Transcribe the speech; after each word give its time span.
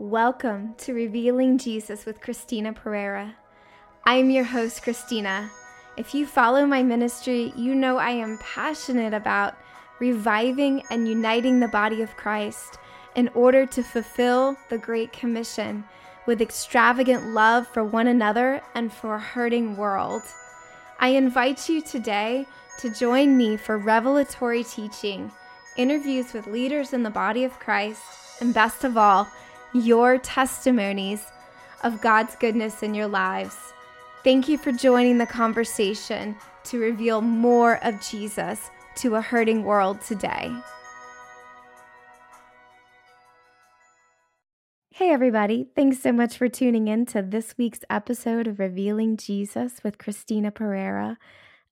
Welcome 0.00 0.76
to 0.78 0.94
Revealing 0.94 1.58
Jesus 1.58 2.06
with 2.06 2.22
Christina 2.22 2.72
Perera. 2.72 3.34
I 4.06 4.14
am 4.14 4.30
your 4.30 4.44
host, 4.44 4.82
Christina. 4.82 5.50
If 5.98 6.14
you 6.14 6.26
follow 6.26 6.64
my 6.64 6.82
ministry, 6.82 7.52
you 7.54 7.74
know 7.74 7.98
I 7.98 8.12
am 8.12 8.38
passionate 8.38 9.12
about 9.12 9.58
reviving 9.98 10.82
and 10.90 11.06
uniting 11.06 11.60
the 11.60 11.68
body 11.68 12.00
of 12.00 12.16
Christ 12.16 12.78
in 13.14 13.28
order 13.34 13.66
to 13.66 13.82
fulfill 13.82 14.56
the 14.70 14.78
Great 14.78 15.12
Commission 15.12 15.84
with 16.24 16.40
extravagant 16.40 17.34
love 17.34 17.68
for 17.68 17.84
one 17.84 18.06
another 18.06 18.62
and 18.74 18.90
for 18.90 19.16
a 19.16 19.20
hurting 19.20 19.76
world. 19.76 20.22
I 20.98 21.08
invite 21.08 21.68
you 21.68 21.82
today 21.82 22.46
to 22.78 22.88
join 22.88 23.36
me 23.36 23.58
for 23.58 23.76
revelatory 23.76 24.64
teaching, 24.64 25.30
interviews 25.76 26.32
with 26.32 26.46
leaders 26.46 26.94
in 26.94 27.02
the 27.02 27.10
body 27.10 27.44
of 27.44 27.58
Christ, 27.58 28.00
and 28.40 28.54
best 28.54 28.84
of 28.84 28.96
all, 28.96 29.28
your 29.72 30.18
testimonies 30.18 31.24
of 31.82 32.00
God's 32.00 32.36
goodness 32.36 32.82
in 32.82 32.94
your 32.94 33.06
lives. 33.06 33.56
Thank 34.22 34.48
you 34.48 34.58
for 34.58 34.72
joining 34.72 35.18
the 35.18 35.26
conversation 35.26 36.36
to 36.64 36.78
reveal 36.78 37.20
more 37.20 37.82
of 37.84 38.00
Jesus 38.00 38.70
to 38.96 39.14
a 39.14 39.20
hurting 39.20 39.64
world 39.64 40.00
today. 40.02 40.52
Hey, 44.90 45.10
everybody. 45.10 45.66
Thanks 45.74 46.02
so 46.02 46.12
much 46.12 46.36
for 46.36 46.48
tuning 46.48 46.88
in 46.88 47.06
to 47.06 47.22
this 47.22 47.54
week's 47.56 47.80
episode 47.88 48.46
of 48.46 48.58
Revealing 48.58 49.16
Jesus 49.16 49.82
with 49.82 49.96
Christina 49.96 50.52
Perera. 50.52 51.16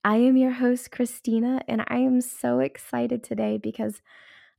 I 0.02 0.16
am 0.16 0.38
your 0.38 0.52
host, 0.52 0.91
Christina, 0.91 1.60
and 1.69 1.85
I 1.88 1.99
am 1.99 2.23
so 2.23 2.60
excited 2.60 3.23
today 3.23 3.59
because 3.59 4.01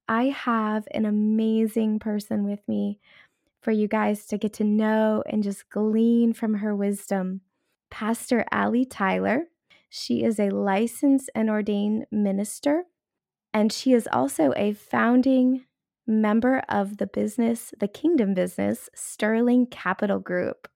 I 0.08 0.26
have 0.26 0.88
an 0.92 1.06
amazing 1.06 1.98
person 1.98 2.44
with 2.44 2.60
me 2.68 3.00
for 3.62 3.72
you 3.72 3.88
guys 3.88 4.26
to 4.28 4.38
get 4.38 4.54
to 4.54 4.64
know 4.64 5.24
and 5.28 5.44
just 5.44 5.70
glean 5.70 6.34
from 6.34 6.56
her 6.56 6.76
wisdom. 6.76 7.42
Pastor 7.90 8.46
Ali 8.52 8.86
Tyler. 8.86 9.46
She 9.90 10.24
is 10.24 10.40
a 10.40 10.50
licensed 10.52 11.30
and 11.34 11.50
ordained 11.50 12.06
minister, 12.12 12.84
and 13.54 13.74
she 13.74 13.94
is 13.94 14.08
also 14.12 14.54
a 14.56 14.74
founding 14.74 15.66
member 16.06 16.64
of 16.70 16.98
the 16.98 17.08
business, 17.08 17.74
the 17.80 17.88
kingdom 17.88 18.34
business, 18.34 18.90
Sterling 18.94 19.68
Capital 19.68 20.20
Group. 20.20 20.68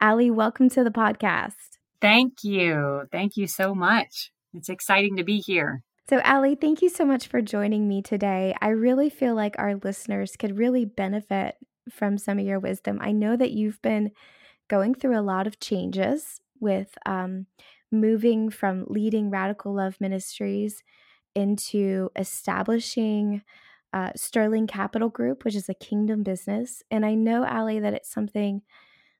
Ali, 0.00 0.30
welcome 0.30 0.68
to 0.70 0.84
the 0.84 0.90
podcast. 0.90 1.78
Thank 2.00 2.44
you. 2.44 3.04
Thank 3.10 3.36
you 3.36 3.46
so 3.46 3.74
much. 3.74 4.30
It's 4.52 4.68
exciting 4.68 5.16
to 5.16 5.24
be 5.24 5.38
here. 5.38 5.82
So, 6.08 6.20
Ali, 6.22 6.54
thank 6.54 6.82
you 6.82 6.90
so 6.90 7.06
much 7.06 7.28
for 7.28 7.40
joining 7.40 7.88
me 7.88 8.02
today. 8.02 8.54
I 8.60 8.68
really 8.68 9.08
feel 9.08 9.34
like 9.34 9.54
our 9.58 9.76
listeners 9.76 10.36
could 10.36 10.58
really 10.58 10.84
benefit 10.84 11.56
from 11.90 12.18
some 12.18 12.38
of 12.38 12.46
your 12.46 12.58
wisdom. 12.58 12.98
I 13.00 13.12
know 13.12 13.36
that 13.36 13.52
you've 13.52 13.80
been 13.82 14.10
going 14.68 14.94
through 14.94 15.18
a 15.18 15.22
lot 15.22 15.46
of 15.46 15.60
changes 15.60 16.40
with 16.60 16.96
um, 17.06 17.46
moving 17.92 18.50
from 18.50 18.86
leading 18.88 19.30
Radical 19.30 19.74
Love 19.74 20.00
Ministries 20.00 20.82
into 21.34 22.10
establishing 22.16 23.42
uh, 23.92 24.10
Sterling 24.16 24.66
Capital 24.66 25.08
Group, 25.08 25.44
which 25.44 25.54
is 25.54 25.68
a 25.68 25.74
kingdom 25.74 26.22
business. 26.22 26.82
And 26.90 27.06
I 27.06 27.14
know, 27.14 27.44
Ali, 27.46 27.78
that 27.80 27.94
it's 27.94 28.10
something 28.10 28.62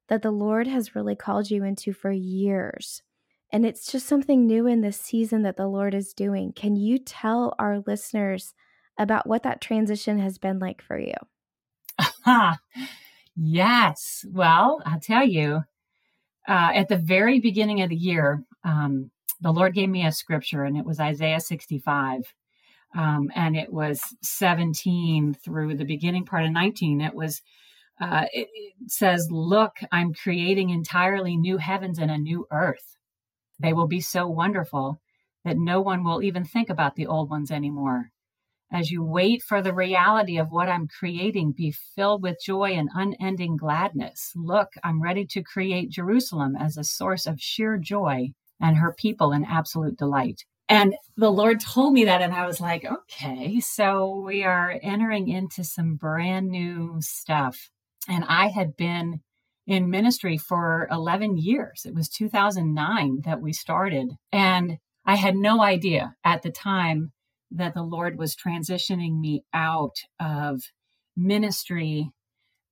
that 0.08 0.22
the 0.22 0.32
Lord 0.32 0.66
has 0.66 0.94
really 0.94 1.14
called 1.14 1.50
you 1.50 1.64
into 1.64 1.92
for 1.92 2.10
years. 2.10 3.02
And 3.52 3.64
it's 3.64 3.90
just 3.90 4.06
something 4.06 4.46
new 4.46 4.66
in 4.66 4.80
this 4.80 5.00
season 5.00 5.42
that 5.42 5.56
the 5.56 5.68
Lord 5.68 5.94
is 5.94 6.12
doing. 6.12 6.52
Can 6.52 6.74
you 6.76 6.98
tell 6.98 7.54
our 7.58 7.80
listeners 7.86 8.52
about 8.98 9.28
what 9.28 9.44
that 9.44 9.60
transition 9.60 10.18
has 10.18 10.38
been 10.38 10.58
like 10.58 10.82
for 10.82 10.98
you? 10.98 11.14
yes. 13.36 14.24
Well, 14.30 14.82
I'll 14.84 15.00
tell 15.00 15.26
you, 15.26 15.62
uh, 16.48 16.70
at 16.74 16.88
the 16.88 16.96
very 16.96 17.40
beginning 17.40 17.82
of 17.82 17.90
the 17.90 17.96
year, 17.96 18.44
um, 18.64 19.10
the 19.40 19.52
Lord 19.52 19.74
gave 19.74 19.88
me 19.88 20.06
a 20.06 20.12
scripture, 20.12 20.64
and 20.64 20.76
it 20.76 20.84
was 20.84 21.00
Isaiah 21.00 21.40
65. 21.40 22.34
Um, 22.96 23.30
and 23.34 23.56
it 23.56 23.72
was 23.72 24.00
17 24.22 25.34
through 25.34 25.76
the 25.76 25.84
beginning 25.84 26.24
part 26.24 26.44
of 26.44 26.52
19. 26.52 27.00
It 27.00 27.14
was, 27.14 27.42
uh, 28.00 28.26
it, 28.32 28.48
it 28.54 28.90
says, 28.90 29.28
Look, 29.32 29.72
I'm 29.90 30.14
creating 30.14 30.70
entirely 30.70 31.36
new 31.36 31.56
heavens 31.56 31.98
and 31.98 32.10
a 32.10 32.18
new 32.18 32.46
earth. 32.52 32.96
They 33.58 33.72
will 33.72 33.88
be 33.88 34.00
so 34.00 34.28
wonderful 34.28 35.00
that 35.44 35.58
no 35.58 35.80
one 35.80 36.04
will 36.04 36.22
even 36.22 36.44
think 36.44 36.70
about 36.70 36.94
the 36.94 37.06
old 37.06 37.30
ones 37.30 37.50
anymore. 37.50 38.10
As 38.74 38.90
you 38.90 39.04
wait 39.04 39.40
for 39.40 39.62
the 39.62 39.72
reality 39.72 40.36
of 40.36 40.50
what 40.50 40.68
I'm 40.68 40.88
creating, 40.88 41.52
be 41.56 41.72
filled 41.94 42.24
with 42.24 42.42
joy 42.44 42.72
and 42.72 42.88
unending 42.92 43.56
gladness. 43.56 44.32
Look, 44.34 44.70
I'm 44.82 45.00
ready 45.00 45.24
to 45.26 45.44
create 45.44 45.92
Jerusalem 45.92 46.56
as 46.56 46.76
a 46.76 46.82
source 46.82 47.24
of 47.24 47.40
sheer 47.40 47.78
joy 47.78 48.30
and 48.60 48.76
her 48.76 48.92
people 48.92 49.30
in 49.30 49.44
absolute 49.44 49.96
delight. 49.96 50.42
And 50.68 50.96
the 51.16 51.30
Lord 51.30 51.60
told 51.60 51.92
me 51.92 52.06
that, 52.06 52.20
and 52.20 52.32
I 52.34 52.48
was 52.48 52.60
like, 52.60 52.84
okay, 52.84 53.60
so 53.60 54.24
we 54.26 54.42
are 54.42 54.76
entering 54.82 55.28
into 55.28 55.62
some 55.62 55.94
brand 55.94 56.48
new 56.48 56.96
stuff. 56.98 57.70
And 58.08 58.24
I 58.26 58.48
had 58.48 58.76
been 58.76 59.20
in 59.68 59.88
ministry 59.88 60.36
for 60.36 60.88
11 60.90 61.36
years. 61.36 61.82
It 61.84 61.94
was 61.94 62.08
2009 62.08 63.20
that 63.24 63.40
we 63.40 63.52
started. 63.52 64.08
And 64.32 64.78
I 65.06 65.14
had 65.14 65.36
no 65.36 65.62
idea 65.62 66.16
at 66.24 66.42
the 66.42 66.50
time 66.50 67.12
that 67.54 67.74
the 67.74 67.82
Lord 67.82 68.18
was 68.18 68.36
transitioning 68.36 69.20
me 69.20 69.44
out 69.52 69.96
of 70.20 70.62
ministry 71.16 72.10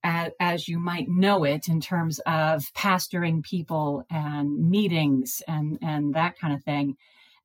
as, 0.04 0.32
as, 0.40 0.68
you 0.68 0.80
might 0.80 1.08
know 1.08 1.44
it 1.44 1.68
in 1.68 1.80
terms 1.80 2.18
of 2.26 2.64
pastoring 2.76 3.42
people 3.42 4.04
and 4.10 4.68
meetings 4.68 5.42
and, 5.46 5.78
and 5.80 6.14
that 6.14 6.36
kind 6.38 6.52
of 6.52 6.64
thing, 6.64 6.96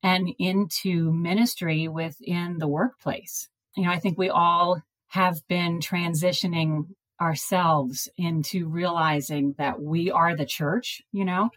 and 0.02 0.30
into 0.40 1.12
ministry 1.12 1.88
within 1.88 2.58
the 2.58 2.68
workplace. 2.68 3.48
You 3.75 3.86
know, 3.86 3.92
I 3.92 4.00
think 4.00 4.18
we 4.18 4.30
all 4.30 4.81
have 5.09 5.48
been 5.48 5.80
transitioning 5.80 6.88
ourselves 7.22 8.09
into 8.18 8.68
realizing 8.68 9.54
that 9.59 9.80
we 9.80 10.09
are 10.09 10.36
the 10.36 10.46
church, 10.46 11.02
you 11.12 11.25
know, 11.25 11.52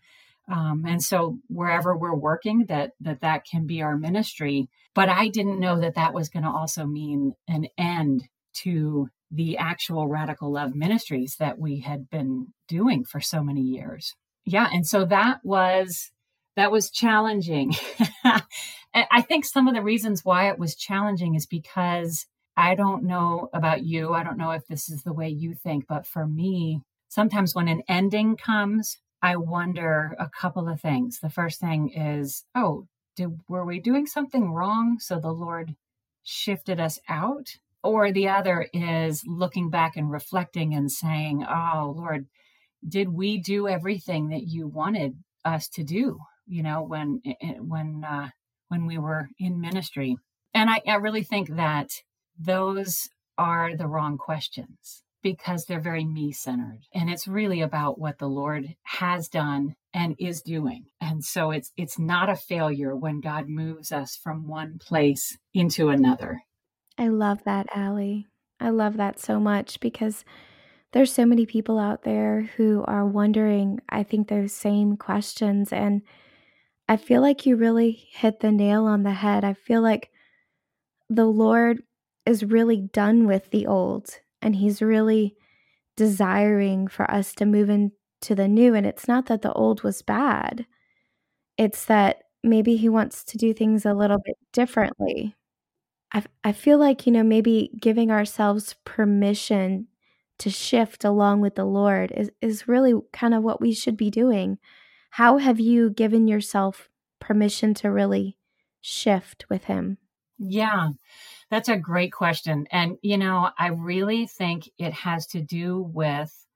um, 0.51 0.85
and 0.87 1.03
so 1.03 1.39
wherever 1.49 1.97
we're 1.97 2.15
working 2.15 2.67
that 2.69 2.93
that 3.01 3.21
that 3.21 3.45
can 3.45 3.67
be 3.67 3.83
our 3.83 3.97
ministry 3.97 4.69
but 4.95 5.09
i 5.09 5.29
didn't 5.29 5.61
know 5.61 5.81
that 5.81 5.95
that 5.95 6.15
was 6.15 6.29
going 6.29 6.43
to 6.43 6.49
also 6.49 6.87
mean 6.87 7.35
an 7.49 7.67
end 7.79 8.29
to 8.53 9.09
the 9.31 9.57
actual 9.59 10.09
radical 10.09 10.53
love 10.53 10.75
ministries 10.75 11.37
that 11.39 11.59
we 11.59 11.81
had 11.81 12.11
been 12.11 12.49
doing 12.69 13.05
for 13.05 13.21
so 13.21 13.43
many 13.43 13.61
years 13.61 14.15
yeah 14.45 14.69
and 14.73 14.87
so 14.87 15.05
that 15.05 15.39
was 15.45 16.11
that 16.57 16.73
was 16.73 16.91
challenging 16.91 17.73
i 18.95 19.23
think 19.23 19.45
some 19.45 19.69
of 19.69 19.75
the 19.75 19.83
reasons 19.83 20.25
why 20.25 20.49
it 20.49 20.59
was 20.59 20.75
challenging 20.75 21.35
is 21.35 21.47
because 21.47 22.27
i 22.57 22.75
don't 22.75 23.05
know 23.05 23.49
about 23.53 23.85
you 23.85 24.13
i 24.13 24.25
don't 24.25 24.39
know 24.39 24.51
if 24.51 24.67
this 24.67 24.89
is 24.89 25.03
the 25.03 25.13
way 25.13 25.29
you 25.29 25.55
think 25.55 25.85
but 25.89 26.07
for 26.07 26.27
me 26.27 26.81
sometimes 27.09 27.55
when 27.55 27.69
an 27.69 27.83
ending 27.89 28.37
comes 28.37 28.99
I 29.23 29.37
wonder 29.37 30.15
a 30.19 30.29
couple 30.29 30.69
of 30.69 30.81
things. 30.81 31.21
The 31.21 31.31
first 31.31 31.61
thing 31.61 31.91
is, 31.91 32.45
oh, 32.55 32.87
did 33.21 33.41
were 33.49 33.65
we 33.67 33.81
doing 33.81 34.07
something 34.07 34.53
wrong 34.53 34.99
so 34.99 35.19
the 35.21 35.33
Lord 35.33 35.77
shifted 36.23 36.81
us 36.81 36.99
out? 37.09 37.57
Or 37.83 38.13
the 38.13 38.29
other 38.29 38.69
is 38.73 39.25
looking 39.27 39.71
back 39.71 39.97
and 39.97 40.11
reflecting 40.11 40.75
and 40.75 40.91
saying, 40.91 41.45
"Oh, 41.45 41.95
Lord, 41.97 42.27
did 42.87 43.09
we 43.11 43.39
do 43.39 43.69
everything 43.69 44.29
that 44.29 44.45
you 44.45 44.67
wanted 44.69 45.17
us 45.45 45.69
to 45.71 45.83
do?" 45.85 46.21
You 46.47 46.63
know, 46.63 46.83
when 46.83 47.21
eh, 47.27 47.35
eh, 47.43 47.55
when 47.59 48.05
uh, 48.05 48.31
when 48.69 48.87
we 48.87 48.99
were 48.99 49.29
in 49.39 49.61
ministry, 49.61 50.17
and 50.55 50.71
I, 50.71 50.81
I 50.87 50.97
really 50.97 51.23
think 51.23 51.49
that 51.57 51.91
those 52.39 53.09
are 53.39 53.77
the 53.77 53.87
wrong 53.87 54.19
questions 54.19 55.03
because 55.23 55.65
they're 55.65 55.81
very 55.81 56.05
me 56.05 56.33
centered 56.33 56.81
and 56.95 57.11
it's 57.11 57.29
really 57.29 57.61
about 57.61 57.99
what 57.99 58.19
the 58.19 58.29
lord 58.29 58.75
has 58.83 59.29
done 59.29 59.75
and 59.93 60.15
is 60.19 60.43
doing. 60.43 60.87
And 61.01 61.25
so 61.25 61.51
it's 61.51 61.73
it's 61.77 61.99
not 61.99 62.29
a 62.29 62.37
failure 62.37 62.95
when 62.95 63.21
god 63.21 63.49
moves 63.49 63.93
us 63.93 64.17
from 64.23 64.47
one 64.47 64.79
place 64.79 65.37
into 65.55 65.89
another. 65.89 66.41
I 66.99 67.09
love 67.09 67.45
that 67.45 67.67
ali. 67.75 68.27
I 68.59 68.71
love 68.71 68.97
that 68.99 69.19
so 69.19 69.41
much 69.41 69.81
because 69.81 70.25
there's 70.93 71.13
so 71.13 71.25
many 71.25 71.47
people 71.47 71.79
out 71.79 72.03
there 72.03 72.51
who 72.57 72.85
are 72.87 73.07
wondering 73.07 73.81
i 73.89 74.03
think 74.03 74.29
those 74.29 74.53
same 74.53 74.97
questions. 74.97 75.73
And 75.73 76.03
i 76.89 76.97
feel 76.97 77.21
like 77.21 77.47
you 77.47 77.57
really 77.57 78.09
hit 78.13 78.41
the 78.41 78.53
nail 78.53 78.85
on 78.85 79.03
the 79.03 79.13
head. 79.13 79.45
I 79.45 79.55
feel 79.55 79.83
like 79.83 80.11
the 81.09 81.27
lord 81.27 81.83
is 82.27 82.45
really 82.45 82.81
done 82.93 83.27
with 83.27 83.51
the 83.51 83.67
old 83.67 84.21
and 84.43 84.57
he's 84.57 84.83
really 84.83 85.35
desiring 85.97 86.89
for 86.89 87.11
us 87.11 87.35
to 87.35 87.47
move 87.47 87.71
into 87.71 88.35
the 88.35 88.49
new 88.49 88.75
and 88.75 88.87
it's 88.87 89.09
not 89.09 89.27
that 89.27 89.43
the 89.43 89.53
old 89.53 89.83
was 89.83 90.03
bad 90.03 90.67
it's 91.59 91.85
that 91.87 92.25
maybe 92.43 92.77
he 92.77 92.89
wants 92.89 93.25
to 93.25 93.39
do 93.39 93.53
things 93.53 93.85
a 93.87 93.95
little 93.95 94.19
bit 94.25 94.37
differently 94.53 95.35
I, 96.13 96.25
I 96.45 96.53
feel 96.53 96.79
like 96.79 97.07
you 97.07 97.13
know 97.13 97.23
maybe 97.23 97.71
giving 97.81 98.11
ourselves 98.11 98.77
permission 98.85 99.89
to 100.39 100.51
shift 100.51 101.05
along 101.05 101.41
with 101.41 101.55
the 101.55 101.65
Lord 101.65 102.13
is, 102.17 102.31
is 102.41 102.67
really 102.67 102.95
kind 103.13 103.35
of 103.35 103.43
what 103.43 103.61
we 103.61 103.75
should 103.75 103.97
be 103.97 104.11
doing. 104.11 104.59
How 105.11 105.37
have 105.37 105.61
you 105.61 105.91
given 105.91 106.27
yourself 106.27 106.89
permission 107.21 107.75
to 107.75 107.91
really 107.91 108.39
shift 108.81 109.45
with 109.51 109.65
Him? 109.65 109.99
Yeah, 110.39 110.89
that's 111.51 111.69
a 111.69 111.77
great 111.77 112.13
question. 112.13 112.67
And, 112.71 112.97
you 113.03 113.19
know, 113.19 113.51
I 113.59 113.69
really 113.69 114.27
think 114.27 114.71
it 114.79 114.93
has 114.93 115.27
to 115.29 115.41
do 115.41 115.81
with 115.93 116.47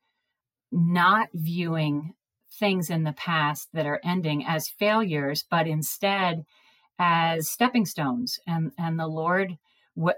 not 0.70 1.28
viewing 1.34 2.14
things 2.58 2.90
in 2.90 3.02
the 3.02 3.12
past 3.12 3.68
that 3.72 3.86
are 3.86 4.00
ending 4.04 4.44
as 4.46 4.68
failures, 4.68 5.44
but 5.50 5.66
instead 5.66 6.44
as 6.98 7.50
stepping 7.50 7.86
stones. 7.86 8.38
And, 8.46 8.70
and 8.78 8.98
the 8.98 9.08
Lord 9.08 9.58
w- 9.96 10.14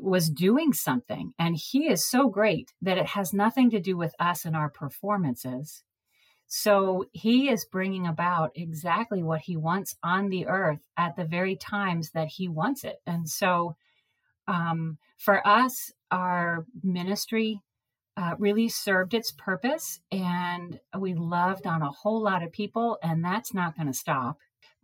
was 0.00 0.30
doing 0.30 0.72
something. 0.72 1.32
And 1.36 1.56
He 1.56 1.88
is 1.88 2.08
so 2.08 2.28
great 2.28 2.72
that 2.80 2.98
it 2.98 3.06
has 3.06 3.32
nothing 3.32 3.70
to 3.70 3.80
do 3.80 3.96
with 3.96 4.14
us 4.20 4.44
and 4.44 4.54
our 4.54 4.70
performances. 4.70 5.82
So 6.46 7.06
He 7.12 7.48
is 7.48 7.66
bringing 7.70 8.06
about 8.06 8.52
exactly 8.54 9.24
what 9.24 9.40
He 9.40 9.56
wants 9.56 9.96
on 10.04 10.28
the 10.28 10.46
earth 10.46 10.80
at 10.96 11.16
the 11.16 11.24
very 11.24 11.56
times 11.56 12.10
that 12.14 12.28
He 12.28 12.46
wants 12.46 12.84
it. 12.84 13.00
And 13.06 13.28
so 13.28 13.74
um, 14.50 14.98
for 15.18 15.46
us, 15.46 15.92
our 16.10 16.66
ministry 16.82 17.60
uh, 18.16 18.34
really 18.38 18.68
served 18.68 19.14
its 19.14 19.32
purpose 19.32 20.00
and 20.12 20.80
we 20.98 21.14
loved 21.14 21.66
on 21.66 21.82
a 21.82 21.90
whole 21.90 22.22
lot 22.22 22.42
of 22.42 22.52
people, 22.52 22.98
and 23.02 23.24
that's 23.24 23.54
not 23.54 23.76
going 23.76 23.88
to 23.88 23.94
stop. 23.94 24.38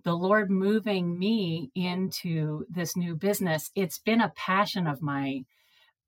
The 0.05 0.15
Lord 0.15 0.51
moving 0.51 1.19
me 1.19 1.71
into 1.75 2.65
this 2.71 2.97
new 2.97 3.17
business, 3.17 3.71
it's 3.75 3.99
been 3.99 4.23
a 4.23 4.33
passion 4.37 4.87
of 4.87 5.03
my 5.03 5.43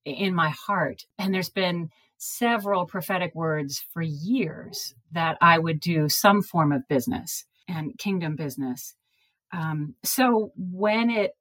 in 0.07 0.35
my 0.35 0.51
heart. 0.51 1.05
And 1.19 1.35
there's 1.35 1.51
been 1.51 1.91
several 2.19 2.87
prophetic 2.87 3.35
words 3.35 3.85
for 3.93 4.03
years 4.03 4.95
that 5.13 5.39
I 5.41 5.59
would 5.59 5.81
do 5.81 6.09
some 6.09 6.43
form 6.43 6.73
of 6.73 6.89
business 6.89 7.45
and 7.69 7.99
kingdom 7.99 8.37
business. 8.37 8.95
Um, 9.53 9.95
so 10.05 10.53
when 10.57 11.11
it, 11.11 11.33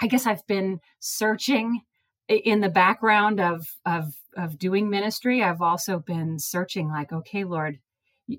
I 0.00 0.06
guess 0.06 0.26
I've 0.26 0.46
been 0.46 0.80
searching 0.98 1.82
in 2.28 2.60
the 2.60 2.68
background 2.68 3.40
of 3.40 3.66
of 3.84 4.14
of 4.36 4.58
doing 4.58 4.88
ministry. 4.88 5.42
I've 5.42 5.62
also 5.62 5.98
been 5.98 6.38
searching 6.38 6.88
like 6.88 7.12
okay 7.12 7.44
lord 7.44 7.78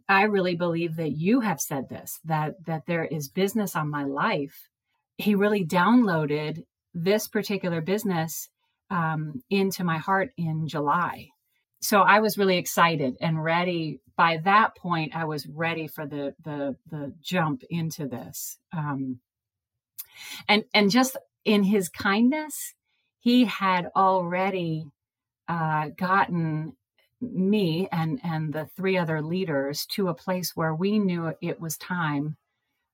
i 0.08 0.24
really 0.24 0.56
believe 0.56 0.96
that 0.96 1.12
you 1.12 1.42
have 1.42 1.60
said 1.60 1.90
this 1.90 2.20
that 2.24 2.54
that 2.66 2.86
there 2.86 3.06
is 3.06 3.28
business 3.28 3.76
on 3.76 3.90
my 3.90 4.04
life. 4.04 4.70
He 5.18 5.36
really 5.36 5.66
downloaded 5.66 6.64
this 6.94 7.28
particular 7.28 7.82
business 7.82 8.50
um, 8.90 9.44
into 9.50 9.84
my 9.84 9.98
heart 9.98 10.32
in 10.38 10.68
july. 10.68 11.28
So 11.82 12.02
i 12.02 12.20
was 12.20 12.38
really 12.38 12.58
excited 12.58 13.16
and 13.22 13.44
ready. 13.44 14.00
By 14.16 14.38
that 14.46 14.76
point 14.78 15.16
i 15.16 15.26
was 15.26 15.48
ready 15.48 15.88
for 15.88 16.06
the 16.06 16.34
the 16.44 16.76
the 16.90 17.14
jump 17.22 17.64
into 17.70 18.08
this. 18.08 18.58
Um, 18.72 19.20
and 20.48 20.64
and 20.74 20.92
just 20.92 21.18
in 21.46 21.64
his 21.64 21.90
kindness 21.90 22.74
he 23.20 23.46
had 23.46 23.90
already 23.96 24.86
uh, 25.48 25.90
gotten 25.98 26.76
me 27.22 27.88
and 27.92 28.20
and 28.24 28.54
the 28.54 28.66
three 28.76 28.98
other 28.98 29.22
leaders 29.22 29.86
to 29.86 30.08
a 30.08 30.14
place 30.14 30.56
where 30.56 30.74
we 30.74 30.98
knew 30.98 31.34
it 31.42 31.60
was 31.60 31.78
time 31.78 32.36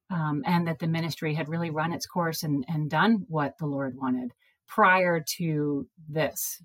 um, 0.09 0.43
and 0.45 0.67
that 0.67 0.79
the 0.79 0.87
ministry 0.87 1.33
had 1.33 1.49
really 1.49 1.69
run 1.69 1.93
its 1.93 2.05
course 2.05 2.43
and, 2.43 2.65
and 2.67 2.89
done 2.89 3.25
what 3.29 3.57
the 3.57 3.65
lord 3.65 3.95
wanted 3.97 4.31
prior 4.67 5.23
to 5.37 5.87
this. 6.09 6.61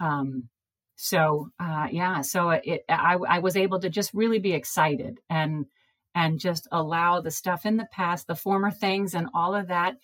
Um, 0.00 0.48
so 0.96 1.50
uh, 1.60 1.86
yeah 1.90 2.20
so 2.22 2.50
it 2.50 2.84
I, 2.88 3.14
I 3.14 3.38
was 3.38 3.56
able 3.56 3.78
to 3.80 3.88
just 3.88 4.12
really 4.12 4.40
be 4.40 4.52
excited 4.52 5.20
and 5.30 5.66
and 6.14 6.40
just 6.40 6.66
allow 6.72 7.20
the 7.20 7.30
stuff 7.30 7.64
in 7.66 7.76
the 7.76 7.88
past 7.92 8.26
the 8.26 8.34
former 8.34 8.70
things 8.70 9.14
and 9.14 9.28
all 9.34 9.54
of 9.54 9.68
that 9.68 9.94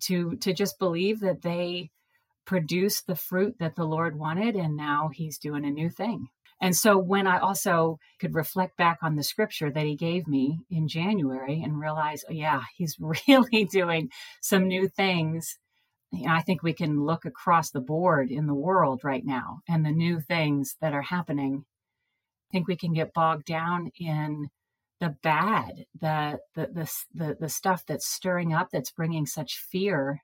to 0.00 0.36
to 0.36 0.52
just 0.52 0.78
believe 0.78 1.20
that 1.20 1.42
they 1.42 1.90
produced 2.44 3.06
the 3.06 3.14
fruit 3.14 3.54
that 3.60 3.76
the 3.76 3.84
Lord 3.84 4.18
wanted, 4.18 4.56
and 4.56 4.76
now 4.76 5.10
He's 5.12 5.38
doing 5.38 5.64
a 5.64 5.70
new 5.70 5.88
thing. 5.88 6.28
And 6.60 6.76
so 6.76 6.96
when 6.96 7.26
I 7.26 7.38
also 7.38 7.98
could 8.20 8.36
reflect 8.36 8.76
back 8.76 8.98
on 9.02 9.16
the 9.16 9.24
scripture 9.24 9.68
that 9.72 9.84
he 9.84 9.96
gave 9.96 10.28
me 10.28 10.60
in 10.70 10.86
January 10.86 11.60
and 11.60 11.80
realize, 11.80 12.24
oh, 12.28 12.32
yeah, 12.32 12.62
he's 12.76 12.96
really 13.28 13.64
doing 13.64 14.10
some 14.40 14.68
new 14.68 14.86
things. 14.86 15.58
You 16.12 16.26
know, 16.26 16.32
I 16.32 16.40
think 16.42 16.62
we 16.62 16.72
can 16.72 17.04
look 17.04 17.24
across 17.24 17.70
the 17.70 17.80
board 17.80 18.30
in 18.30 18.46
the 18.46 18.54
world 18.54 19.00
right 19.02 19.24
now 19.24 19.58
and 19.68 19.84
the 19.84 19.90
new 19.90 20.20
things 20.20 20.76
that 20.80 20.94
are 20.94 21.02
happening. 21.02 21.64
I 22.48 22.52
think 22.52 22.68
we 22.68 22.76
can 22.76 22.92
get 22.92 23.12
bogged 23.12 23.46
down 23.46 23.90
in 23.98 24.48
the 25.02 25.10
bad, 25.22 25.84
the 26.00 26.38
the 26.54 26.66
the 26.68 26.92
the, 27.14 27.36
the 27.40 27.48
stuff 27.48 27.84
that's 27.86 28.06
stirring 28.06 28.54
up, 28.54 28.68
that's 28.72 28.90
bringing 28.90 29.26
such 29.26 29.58
fear 29.58 30.22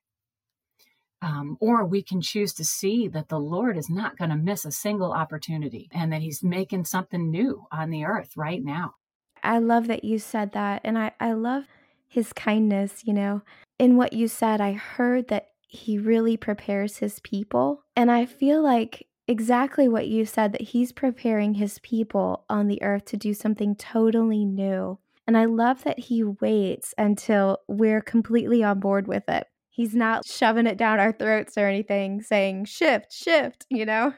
um, 1.20 1.56
or 1.60 1.84
we 1.84 2.02
can 2.02 2.20
choose 2.20 2.52
to 2.54 2.64
see 2.64 3.08
that 3.08 3.28
the 3.28 3.40
Lord 3.40 3.76
is 3.76 3.90
not 3.90 4.16
going 4.16 4.30
to 4.30 4.36
miss 4.36 4.64
a 4.64 4.70
single 4.70 5.12
opportunity 5.12 5.88
and 5.92 6.12
that 6.12 6.22
He's 6.22 6.44
making 6.44 6.84
something 6.84 7.30
new 7.30 7.66
on 7.72 7.90
the 7.90 8.04
earth 8.04 8.36
right 8.36 8.62
now. 8.62 8.94
I 9.42 9.58
love 9.58 9.88
that 9.88 10.04
you 10.04 10.18
said 10.18 10.52
that. 10.52 10.80
And 10.84 10.98
I, 10.98 11.12
I 11.18 11.32
love 11.32 11.64
His 12.06 12.32
kindness. 12.32 13.02
You 13.04 13.14
know, 13.14 13.42
in 13.78 13.96
what 13.96 14.12
you 14.12 14.28
said, 14.28 14.60
I 14.60 14.72
heard 14.72 15.28
that 15.28 15.48
He 15.66 15.98
really 15.98 16.36
prepares 16.36 16.98
His 16.98 17.18
people. 17.20 17.82
And 17.96 18.10
I 18.12 18.24
feel 18.24 18.62
like 18.62 19.07
exactly 19.28 19.88
what 19.88 20.08
you 20.08 20.24
said 20.24 20.52
that 20.52 20.62
He's 20.62 20.90
preparing 20.90 21.54
His 21.54 21.78
people 21.80 22.44
on 22.48 22.66
the 22.66 22.82
earth 22.82 23.04
to 23.06 23.16
do 23.16 23.34
something 23.34 23.76
totally 23.76 24.44
new. 24.44 24.98
And 25.26 25.36
I 25.36 25.44
love 25.44 25.84
that 25.84 25.98
He 25.98 26.24
waits 26.24 26.94
until 26.98 27.58
we're 27.68 28.00
completely 28.00 28.64
on 28.64 28.80
board 28.80 29.06
with 29.06 29.28
it. 29.28 29.46
He's 29.70 29.94
not 29.94 30.26
shoving 30.26 30.66
it 30.66 30.76
down 30.78 30.98
our 30.98 31.12
throats 31.12 31.56
or 31.56 31.68
anything 31.68 32.20
saying 32.22 32.64
shift 32.64 33.12
shift 33.12 33.66
you 33.70 33.84
know? 33.84 34.14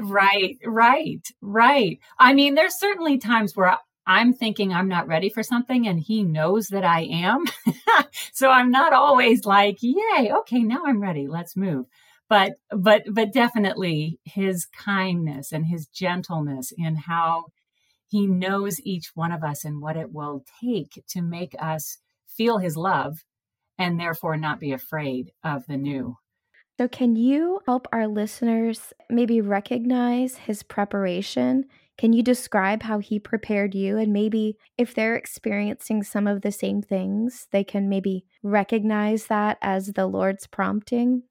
Right 0.00 0.58
right 0.64 1.20
right. 1.42 1.98
I 2.18 2.32
mean 2.32 2.54
there's 2.54 2.78
certainly 2.78 3.18
times 3.18 3.54
where 3.54 3.76
i'm 4.06 4.32
thinking 4.32 4.72
i'm 4.72 4.88
not 4.88 5.06
ready 5.06 5.28
for 5.28 5.42
something 5.44 5.86
and 5.86 6.00
he 6.00 6.24
knows 6.24 6.68
that 6.68 6.84
i 6.84 7.02
am. 7.02 7.44
So 8.32 8.48
i'm 8.48 8.70
not 8.70 8.92
always 8.92 9.44
like 9.44 9.76
yay 9.80 10.32
okay 10.40 10.60
now 10.60 10.82
i'm 10.86 11.00
ready 11.00 11.28
let's 11.28 11.56
move 11.56 11.86
but 12.32 12.52
but 12.70 13.02
but 13.10 13.30
definitely 13.30 14.18
his 14.24 14.64
kindness 14.64 15.52
and 15.52 15.66
his 15.66 15.86
gentleness 15.86 16.72
in 16.78 16.96
how 16.96 17.44
he 18.08 18.26
knows 18.26 18.80
each 18.84 19.10
one 19.14 19.32
of 19.32 19.44
us 19.44 19.66
and 19.66 19.82
what 19.82 19.98
it 19.98 20.14
will 20.14 20.42
take 20.62 21.04
to 21.10 21.20
make 21.20 21.54
us 21.58 21.98
feel 22.26 22.56
his 22.56 22.74
love 22.74 23.18
and 23.76 24.00
therefore 24.00 24.38
not 24.38 24.58
be 24.58 24.72
afraid 24.72 25.30
of 25.44 25.66
the 25.66 25.76
new. 25.76 26.16
So, 26.80 26.88
can 26.88 27.16
you 27.16 27.60
help 27.66 27.86
our 27.92 28.08
listeners 28.08 28.94
maybe 29.10 29.42
recognize 29.42 30.38
his 30.38 30.62
preparation? 30.62 31.66
Can 31.98 32.14
you 32.14 32.22
describe 32.22 32.82
how 32.82 33.00
he 33.00 33.18
prepared 33.18 33.74
you? 33.74 33.98
And 33.98 34.10
maybe 34.10 34.56
if 34.78 34.94
they're 34.94 35.16
experiencing 35.16 36.02
some 36.02 36.26
of 36.26 36.40
the 36.40 36.50
same 36.50 36.80
things, 36.80 37.46
they 37.52 37.62
can 37.62 37.90
maybe 37.90 38.24
recognize 38.42 39.26
that 39.26 39.58
as 39.60 39.88
the 39.88 40.06
Lord's 40.06 40.46
prompting? 40.46 41.24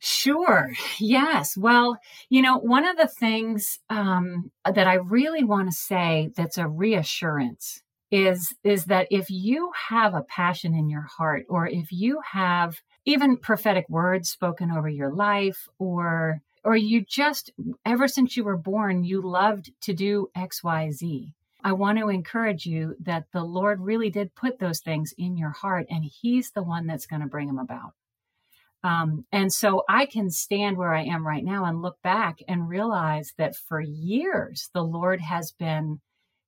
Sure. 0.00 0.70
Yes. 1.00 1.56
Well, 1.56 1.98
you 2.28 2.40
know, 2.42 2.58
one 2.58 2.86
of 2.86 2.96
the 2.96 3.08
things 3.08 3.78
um, 3.90 4.50
that 4.64 4.86
I 4.86 4.94
really 4.94 5.42
want 5.44 5.68
to 5.68 5.76
say 5.76 6.30
that's 6.36 6.58
a 6.58 6.68
reassurance 6.68 7.82
is 8.10 8.54
is 8.64 8.86
that 8.86 9.06
if 9.10 9.28
you 9.28 9.70
have 9.88 10.14
a 10.14 10.22
passion 10.22 10.74
in 10.74 10.88
your 10.88 11.02
heart 11.18 11.44
or 11.48 11.66
if 11.66 11.92
you 11.92 12.20
have 12.32 12.76
even 13.04 13.36
prophetic 13.36 13.86
words 13.88 14.30
spoken 14.30 14.70
over 14.70 14.88
your 14.88 15.12
life 15.12 15.68
or 15.78 16.40
or 16.64 16.74
you 16.76 17.04
just 17.06 17.50
ever 17.84 18.08
since 18.08 18.34
you 18.36 18.44
were 18.44 18.56
born 18.56 19.04
you 19.04 19.20
loved 19.20 19.72
to 19.82 19.92
do 19.92 20.28
X, 20.34 20.62
Y, 20.64 20.90
Z. 20.90 21.34
I 21.62 21.72
want 21.72 21.98
to 21.98 22.08
encourage 22.08 22.64
you 22.64 22.94
that 23.00 23.24
the 23.32 23.44
lord 23.44 23.80
really 23.82 24.08
did 24.10 24.34
put 24.34 24.58
those 24.58 24.80
things 24.80 25.12
in 25.18 25.36
your 25.36 25.50
heart 25.50 25.86
and 25.90 26.02
he's 26.04 26.52
the 26.52 26.62
one 26.62 26.86
that's 26.86 27.06
going 27.06 27.20
to 27.20 27.28
bring 27.28 27.46
them 27.48 27.58
about 27.58 27.92
um, 28.84 29.24
and 29.32 29.52
so 29.52 29.82
i 29.88 30.06
can 30.06 30.30
stand 30.30 30.76
where 30.76 30.94
i 30.94 31.02
am 31.02 31.26
right 31.26 31.44
now 31.44 31.64
and 31.64 31.82
look 31.82 31.96
back 32.02 32.38
and 32.48 32.68
realize 32.68 33.32
that 33.38 33.54
for 33.56 33.80
years 33.80 34.68
the 34.74 34.82
lord 34.82 35.20
has 35.20 35.52
been 35.58 36.00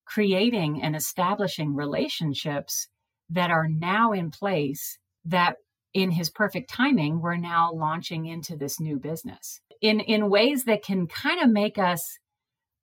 creating 0.04 0.82
and 0.82 0.96
establishing 0.96 1.74
relationships 1.74 2.88
that 3.28 3.50
are 3.50 3.68
now 3.68 4.12
in 4.12 4.30
place 4.30 4.98
that 5.24 5.56
in 5.92 6.10
his 6.10 6.30
perfect 6.30 6.70
timing 6.70 7.20
we're 7.20 7.36
now 7.36 7.72
launching 7.72 8.26
into 8.26 8.56
this 8.56 8.80
new 8.80 8.98
business 8.98 9.60
in 9.80 10.00
in 10.00 10.30
ways 10.30 10.64
that 10.64 10.82
can 10.82 11.06
kind 11.06 11.40
of 11.40 11.50
make 11.50 11.78
us 11.78 12.18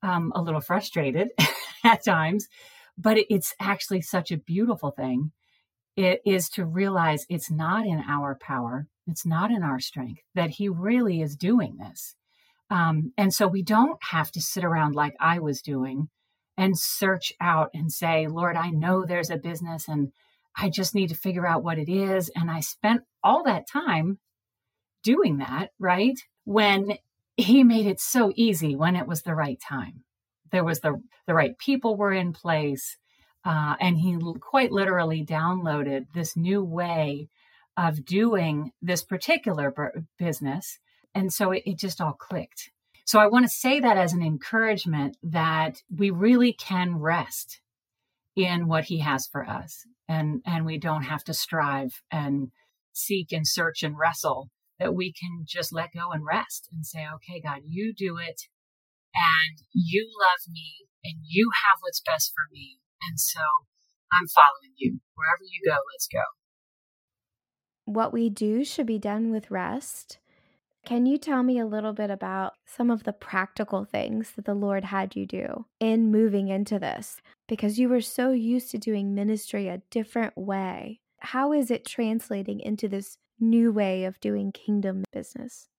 um, 0.03 0.31
a 0.35 0.41
little 0.41 0.61
frustrated 0.61 1.29
at 1.83 2.03
times 2.03 2.47
but 2.97 3.17
it, 3.17 3.27
it's 3.29 3.53
actually 3.59 4.01
such 4.01 4.31
a 4.31 4.37
beautiful 4.37 4.91
thing. 4.91 5.31
It 5.95 6.21
is 6.25 6.49
to 6.49 6.65
realize 6.65 7.25
it's 7.29 7.51
not 7.51 7.85
in 7.85 8.03
our 8.07 8.37
power 8.39 8.87
it's 9.07 9.25
not 9.25 9.51
in 9.51 9.63
our 9.63 9.79
strength 9.79 10.21
that 10.35 10.51
he 10.51 10.69
really 10.69 11.21
is 11.21 11.35
doing 11.37 11.77
this 11.77 12.09
Um, 12.71 13.13
and 13.17 13.33
so 13.33 13.47
we 13.47 13.63
don't 13.63 13.99
have 14.11 14.31
to 14.33 14.41
sit 14.41 14.65
around 14.65 14.95
like 14.95 15.15
I 15.21 15.39
was 15.39 15.63
doing 15.63 16.09
and 16.57 16.79
search 16.79 17.33
out 17.41 17.71
and 17.75 17.93
say, 17.93 18.27
Lord, 18.27 18.57
I 18.57 18.71
know 18.71 19.05
there's 19.05 19.31
a 19.31 19.37
business 19.37 19.89
and 19.89 20.13
I 20.57 20.69
just 20.71 20.95
need 20.95 21.09
to 21.11 21.15
figure 21.15 21.47
out 21.47 21.63
what 21.63 21.79
it 21.79 21.89
is. 21.89 22.31
And 22.35 22.51
I 22.51 22.61
spent 22.61 23.03
all 23.23 23.45
that 23.45 23.69
time 23.69 24.19
doing 25.03 25.37
that, 25.37 25.71
right? 25.79 26.19
When 26.45 26.97
he 27.37 27.63
made 27.63 27.87
it 27.87 27.99
so 27.99 28.31
easy 28.35 28.75
when 28.75 28.95
it 28.95 29.07
was 29.07 29.23
the 29.23 29.35
right 29.35 29.59
time. 29.59 30.03
There 30.51 30.63
was 30.63 30.79
the 30.81 31.01
the 31.27 31.33
right 31.35 31.57
people 31.57 31.95
were 31.95 32.13
in 32.13 32.33
place, 32.33 32.97
uh, 33.45 33.75
and 33.79 33.97
he 33.99 34.17
quite 34.41 34.71
literally 34.71 35.25
downloaded 35.25 36.07
this 36.13 36.35
new 36.35 36.63
way 36.63 37.29
of 37.77 38.03
doing 38.05 38.71
this 38.81 39.03
particular 39.03 39.71
b- 39.71 40.01
business, 40.17 40.79
and 41.13 41.31
so 41.31 41.51
it, 41.51 41.63
it 41.65 41.77
just 41.77 42.01
all 42.01 42.13
clicked. 42.13 42.71
So 43.05 43.19
I 43.19 43.27
want 43.27 43.45
to 43.45 43.49
say 43.49 43.79
that 43.79 43.97
as 43.97 44.11
an 44.11 44.21
encouragement 44.21 45.17
that 45.23 45.81
we 45.95 46.09
really 46.09 46.51
can 46.51 46.97
rest 46.97 47.61
in 48.35 48.67
what 48.67 48.85
he 48.85 48.99
has 48.99 49.27
for 49.27 49.47
us, 49.47 49.85
and 50.09 50.41
and 50.45 50.65
we 50.65 50.77
don't 50.77 51.03
have 51.03 51.23
to 51.25 51.33
strive 51.33 52.01
and 52.11 52.51
seek 52.93 53.31
and 53.31 53.47
search 53.47 53.83
and 53.83 53.97
wrestle 53.97 54.49
that 54.79 54.93
we 54.93 55.13
can 55.13 55.45
just 55.47 55.73
let 55.73 55.93
go 55.93 56.11
and 56.11 56.25
rest 56.25 56.67
and 56.71 56.85
say, 56.85 57.05
okay, 57.15 57.41
God, 57.41 57.61
you 57.65 57.93
do 57.95 58.17
it 58.17 58.41
and 59.13 59.57
you 59.73 60.09
love 60.19 60.45
me 60.49 60.87
and 61.03 61.17
you 61.25 61.49
have 61.65 61.79
what's 61.81 62.01
best 62.01 62.31
for 62.33 62.45
me. 62.51 62.77
And 63.09 63.19
so 63.19 63.41
I'm 64.13 64.27
following 64.27 64.73
you. 64.77 64.99
Wherever 65.15 65.43
you 65.43 65.61
go, 65.65 65.77
let's 65.93 66.07
go. 66.07 66.25
What 67.87 68.11
we 68.11 68.29
do 68.29 68.65
should 68.65 68.85
be 68.85 68.99
done 68.99 69.31
with 69.31 69.49
rest. 69.49 70.17
Can 70.85 71.05
you 71.05 71.17
tell 71.17 71.41
me 71.41 71.57
a 71.57 71.65
little 71.65 71.93
bit 71.93 72.09
about 72.09 72.55
some 72.65 72.91
of 72.91 73.05
the 73.05 73.13
practical 73.13 73.85
things 73.85 74.33
that 74.35 74.43
the 74.43 74.53
Lord 74.53 74.83
had 74.83 75.15
you 75.15 75.25
do 75.25 75.65
in 75.79 76.11
moving 76.11 76.49
into 76.49 76.79
this? 76.79 77.21
Because 77.47 77.79
you 77.79 77.87
were 77.87 78.01
so 78.01 78.31
used 78.31 78.71
to 78.71 78.77
doing 78.77 79.15
ministry 79.15 79.69
a 79.69 79.81
different 79.89 80.37
way. 80.37 80.99
How 81.19 81.53
is 81.53 81.71
it 81.71 81.85
translating 81.85 82.59
into 82.59 82.89
this 82.89 83.17
new 83.39 83.71
way 83.71 84.03
of 84.03 84.19
doing 84.19 84.51
kingdom 84.51 85.05
business? 85.13 85.69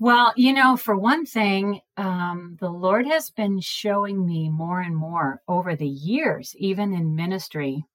Well, 0.00 0.34
you 0.36 0.52
know, 0.52 0.76
for 0.76 0.94
one 0.94 1.24
thing, 1.24 1.80
um, 1.96 2.58
the 2.60 2.68
Lord 2.68 3.06
has 3.06 3.30
been 3.30 3.58
showing 3.60 4.26
me 4.26 4.50
more 4.50 4.82
and 4.82 4.94
more 4.94 5.40
over 5.48 5.74
the 5.74 5.88
years, 5.88 6.54
even 6.58 6.92
in 6.92 7.16
ministry. 7.16 7.86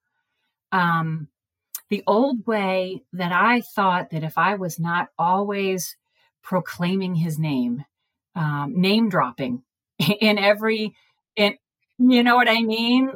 Um, 0.71 1.27
the 1.89 2.03
old 2.07 2.45
way 2.47 3.03
that 3.13 3.31
I 3.31 3.61
thought 3.61 4.09
that 4.11 4.23
if 4.23 4.37
I 4.37 4.55
was 4.55 4.79
not 4.79 5.09
always 5.17 5.95
proclaiming 6.43 7.15
his 7.15 7.37
name, 7.37 7.85
um, 8.35 8.73
name 8.75 9.09
dropping 9.09 9.63
in 10.19 10.37
every, 10.37 10.95
in, 11.35 11.55
you 11.97 12.23
know 12.23 12.35
what 12.35 12.49
I 12.49 12.61
mean? 12.61 13.11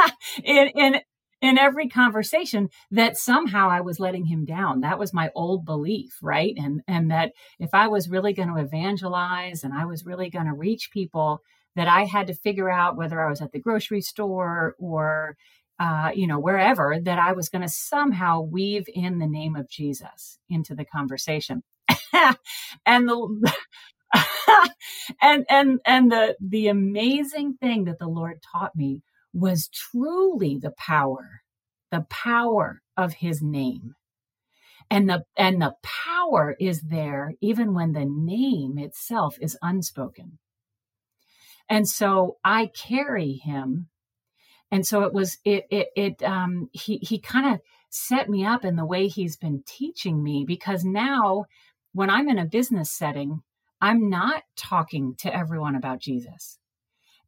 in, 0.44 0.68
in, 0.68 1.00
in 1.40 1.58
every 1.58 1.88
conversation 1.88 2.70
that 2.92 3.16
somehow 3.16 3.68
I 3.68 3.80
was 3.80 3.98
letting 3.98 4.26
him 4.26 4.44
down. 4.44 4.80
That 4.80 4.98
was 4.98 5.12
my 5.12 5.30
old 5.34 5.64
belief, 5.64 6.16
right? 6.22 6.54
And 6.56 6.82
and 6.86 7.10
that 7.10 7.32
if 7.58 7.74
I 7.74 7.88
was 7.88 8.08
really 8.08 8.32
going 8.32 8.48
to 8.48 8.62
evangelize 8.62 9.64
and 9.64 9.74
I 9.74 9.84
was 9.84 10.06
really 10.06 10.30
going 10.30 10.46
to 10.46 10.54
reach 10.54 10.90
people, 10.92 11.42
that 11.74 11.88
I 11.88 12.04
had 12.04 12.26
to 12.28 12.34
figure 12.34 12.70
out 12.70 12.96
whether 12.96 13.20
I 13.20 13.28
was 13.28 13.40
at 13.40 13.52
the 13.52 13.60
grocery 13.60 14.00
store 14.00 14.76
or 14.78 15.36
uh, 15.80 16.10
you 16.14 16.26
know 16.26 16.38
wherever 16.40 16.98
that 17.02 17.18
I 17.18 17.32
was 17.32 17.48
going 17.48 17.62
to 17.62 17.68
somehow 17.68 18.40
weave 18.40 18.86
in 18.94 19.18
the 19.18 19.26
name 19.26 19.56
of 19.56 19.68
Jesus 19.68 20.38
into 20.48 20.74
the 20.74 20.84
conversation. 20.84 21.62
and 22.86 23.08
the 23.08 23.52
and 25.22 25.44
and 25.48 25.80
and 25.86 26.12
the 26.12 26.36
the 26.40 26.68
amazing 26.68 27.54
thing 27.60 27.84
that 27.84 27.98
the 27.98 28.08
Lord 28.08 28.40
taught 28.52 28.76
me 28.76 29.02
was 29.32 29.68
truly 29.68 30.58
the 30.60 30.72
power, 30.72 31.42
the 31.90 32.06
power 32.10 32.82
of 32.96 33.14
his 33.14 33.42
name. 33.42 33.94
And 34.90 35.08
the, 35.08 35.24
and 35.38 35.62
the 35.62 35.74
power 35.82 36.54
is 36.60 36.82
there 36.82 37.34
even 37.40 37.74
when 37.74 37.92
the 37.92 38.04
name 38.04 38.78
itself 38.78 39.36
is 39.40 39.56
unspoken. 39.62 40.38
And 41.68 41.88
so 41.88 42.36
I 42.44 42.70
carry 42.74 43.34
him. 43.34 43.88
And 44.72 44.84
so 44.84 45.02
it 45.04 45.12
was, 45.12 45.38
it, 45.44 45.66
it, 45.70 45.88
it, 45.94 46.22
um, 46.24 46.68
he, 46.72 46.96
he 46.96 47.20
kind 47.20 47.54
of 47.54 47.60
set 47.90 48.28
me 48.28 48.44
up 48.44 48.64
in 48.64 48.74
the 48.74 48.86
way 48.86 49.06
he's 49.06 49.36
been 49.36 49.62
teaching 49.66 50.22
me 50.24 50.44
because 50.44 50.82
now 50.84 51.44
when 51.92 52.10
I'm 52.10 52.28
in 52.28 52.38
a 52.38 52.46
business 52.46 52.90
setting, 52.90 53.42
I'm 53.82 54.08
not 54.08 54.44
talking 54.56 55.14
to 55.18 55.34
everyone 55.34 55.76
about 55.76 56.00
Jesus. 56.00 56.58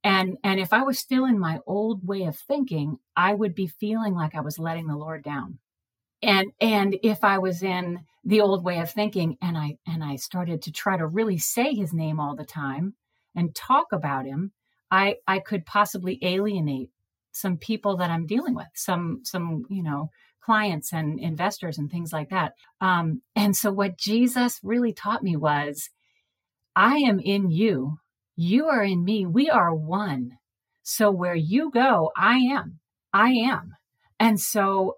And 0.04 0.36
and 0.44 0.60
if 0.60 0.72
i 0.72 0.82
was 0.82 0.98
still 0.98 1.24
in 1.24 1.38
my 1.38 1.60
old 1.66 2.06
way 2.06 2.24
of 2.24 2.36
thinking 2.36 2.98
i 3.16 3.32
would 3.32 3.54
be 3.54 3.66
feeling 3.66 4.14
like 4.14 4.34
i 4.34 4.40
was 4.42 4.58
letting 4.58 4.86
the 4.86 4.96
lord 4.96 5.24
down. 5.24 5.58
And 6.22 6.52
and 6.60 6.96
if 7.02 7.24
i 7.24 7.38
was 7.38 7.62
in 7.62 8.00
the 8.22 8.42
old 8.42 8.64
way 8.64 8.80
of 8.80 8.90
thinking 8.90 9.38
and 9.42 9.56
i 9.56 9.78
and 9.86 10.04
i 10.04 10.16
started 10.16 10.62
to 10.62 10.72
try 10.72 10.96
to 10.98 11.06
really 11.06 11.38
say 11.38 11.74
his 11.74 11.94
name 11.94 12.20
all 12.20 12.36
the 12.36 12.44
time 12.44 12.94
and 13.34 13.54
talk 13.54 13.86
about 13.92 14.26
him 14.26 14.52
i 14.90 15.16
i 15.26 15.38
could 15.38 15.64
possibly 15.64 16.18
alienate 16.22 16.90
some 17.34 17.56
people 17.56 17.96
that 17.96 18.10
i'm 18.10 18.26
dealing 18.26 18.54
with 18.54 18.66
some 18.74 19.20
some 19.24 19.64
you 19.68 19.82
know 19.82 20.10
clients 20.44 20.92
and 20.92 21.18
investors 21.20 21.78
and 21.78 21.90
things 21.90 22.12
like 22.12 22.30
that 22.30 22.52
um 22.80 23.22
and 23.34 23.56
so 23.56 23.72
what 23.72 23.98
jesus 23.98 24.60
really 24.62 24.92
taught 24.92 25.22
me 25.22 25.36
was 25.36 25.90
i 26.76 26.96
am 26.96 27.18
in 27.20 27.50
you 27.50 27.98
you 28.36 28.66
are 28.66 28.82
in 28.82 29.04
me. 29.04 29.26
We 29.26 29.48
are 29.48 29.74
one. 29.74 30.38
So 30.82 31.10
where 31.10 31.34
you 31.34 31.70
go, 31.70 32.10
I 32.16 32.38
am. 32.38 32.80
I 33.12 33.30
am. 33.30 33.74
And 34.18 34.40
so 34.40 34.96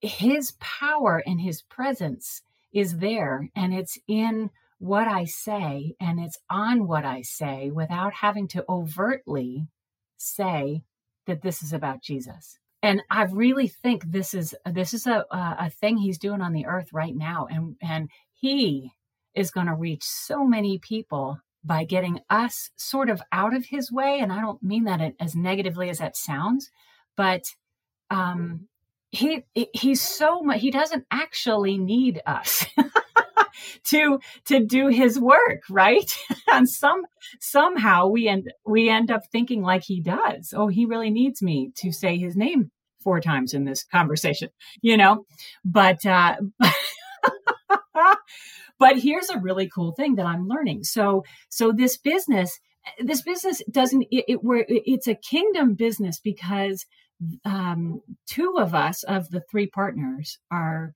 his 0.00 0.52
power 0.60 1.22
and 1.26 1.40
his 1.40 1.62
presence 1.62 2.42
is 2.72 2.98
there 2.98 3.48
and 3.56 3.74
it's 3.74 3.98
in 4.06 4.50
what 4.78 5.08
I 5.08 5.24
say 5.24 5.94
and 6.00 6.20
it's 6.20 6.38
on 6.50 6.86
what 6.86 7.04
I 7.04 7.22
say 7.22 7.70
without 7.70 8.14
having 8.14 8.46
to 8.48 8.64
overtly 8.68 9.68
say 10.16 10.82
that 11.26 11.42
this 11.42 11.62
is 11.62 11.72
about 11.72 12.02
Jesus. 12.02 12.58
And 12.82 13.02
I 13.10 13.24
really 13.24 13.68
think 13.68 14.04
this 14.04 14.34
is 14.34 14.54
this 14.64 14.94
is 14.94 15.06
a 15.06 15.24
a 15.30 15.70
thing 15.70 15.96
he's 15.96 16.18
doing 16.18 16.40
on 16.40 16.52
the 16.52 16.66
earth 16.66 16.92
right 16.92 17.14
now 17.14 17.46
and 17.50 17.76
and 17.82 18.10
he 18.32 18.92
is 19.34 19.50
going 19.50 19.66
to 19.66 19.74
reach 19.74 20.02
so 20.02 20.44
many 20.44 20.78
people 20.78 21.38
by 21.64 21.84
getting 21.84 22.20
us 22.30 22.70
sort 22.76 23.10
of 23.10 23.20
out 23.32 23.54
of 23.54 23.66
his 23.66 23.90
way. 23.90 24.20
And 24.20 24.32
I 24.32 24.40
don't 24.40 24.62
mean 24.62 24.84
that 24.84 25.14
as 25.20 25.34
negatively 25.34 25.90
as 25.90 25.98
that 25.98 26.16
sounds, 26.16 26.70
but 27.16 27.42
um, 28.10 28.68
he 29.10 29.44
he's 29.54 30.00
so 30.00 30.42
much. 30.42 30.60
He 30.60 30.70
doesn't 30.70 31.06
actually 31.10 31.78
need 31.78 32.22
us. 32.26 32.66
to 33.84 34.18
to 34.46 34.64
do 34.64 34.88
his 34.88 35.18
work 35.18 35.62
right? 35.70 36.10
And 36.48 36.68
some 36.68 37.02
somehow 37.40 38.06
we 38.06 38.28
end 38.28 38.52
we 38.64 38.88
end 38.88 39.10
up 39.10 39.22
thinking 39.30 39.62
like 39.62 39.82
he 39.82 40.00
does. 40.00 40.54
Oh 40.56 40.68
he 40.68 40.86
really 40.86 41.10
needs 41.10 41.42
me 41.42 41.72
to 41.76 41.92
say 41.92 42.16
his 42.16 42.36
name 42.36 42.70
four 43.02 43.20
times 43.20 43.54
in 43.54 43.64
this 43.64 43.84
conversation 43.84 44.48
you 44.80 44.96
know? 44.96 45.26
But 45.64 46.04
uh 46.06 46.36
but 48.78 48.98
here's 48.98 49.30
a 49.30 49.38
really 49.38 49.68
cool 49.68 49.92
thing 49.92 50.16
that 50.16 50.26
I'm 50.26 50.48
learning. 50.48 50.84
So, 50.84 51.24
so 51.48 51.72
this 51.72 51.96
business, 51.96 52.58
this 53.00 53.22
business 53.22 53.62
doesn't, 53.70 54.02
it, 54.10 54.24
it 54.28 54.44
where 54.44 54.64
it's 54.68 55.08
a 55.08 55.14
kingdom 55.14 55.74
business 55.74 56.20
because 56.20 56.84
um, 57.44 58.00
two 58.26 58.56
of 58.58 58.74
us 58.74 59.02
of 59.04 59.30
the 59.30 59.42
three 59.50 59.66
partners 59.66 60.38
are 60.50 60.92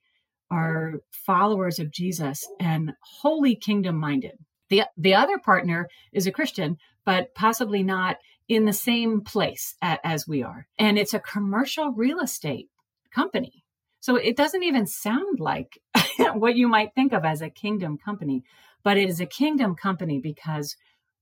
are 0.50 0.94
followers 1.10 1.78
of 1.78 1.90
Jesus 1.90 2.46
and 2.58 2.92
holy 3.02 3.54
kingdom 3.54 3.96
minded. 3.96 4.38
The 4.68 4.84
the 4.96 5.14
other 5.14 5.38
partner 5.38 5.88
is 6.12 6.26
a 6.26 6.32
Christian, 6.32 6.76
but 7.04 7.34
possibly 7.34 7.82
not 7.82 8.16
in 8.48 8.64
the 8.64 8.72
same 8.72 9.20
place 9.20 9.76
as 9.80 10.26
we 10.26 10.42
are. 10.42 10.66
And 10.78 10.98
it's 10.98 11.14
a 11.14 11.20
commercial 11.20 11.92
real 11.92 12.20
estate 12.20 12.68
company. 13.14 13.64
So 14.00 14.16
it 14.16 14.36
doesn't 14.36 14.64
even 14.64 14.86
sound 14.86 15.40
like 15.40 15.78
what 16.34 16.56
you 16.56 16.66
might 16.66 16.94
think 16.94 17.12
of 17.12 17.24
as 17.24 17.42
a 17.42 17.50
kingdom 17.50 17.98
company, 17.98 18.42
but 18.82 18.96
it 18.96 19.08
is 19.08 19.20
a 19.20 19.26
kingdom 19.26 19.76
company 19.76 20.18
because 20.18 20.76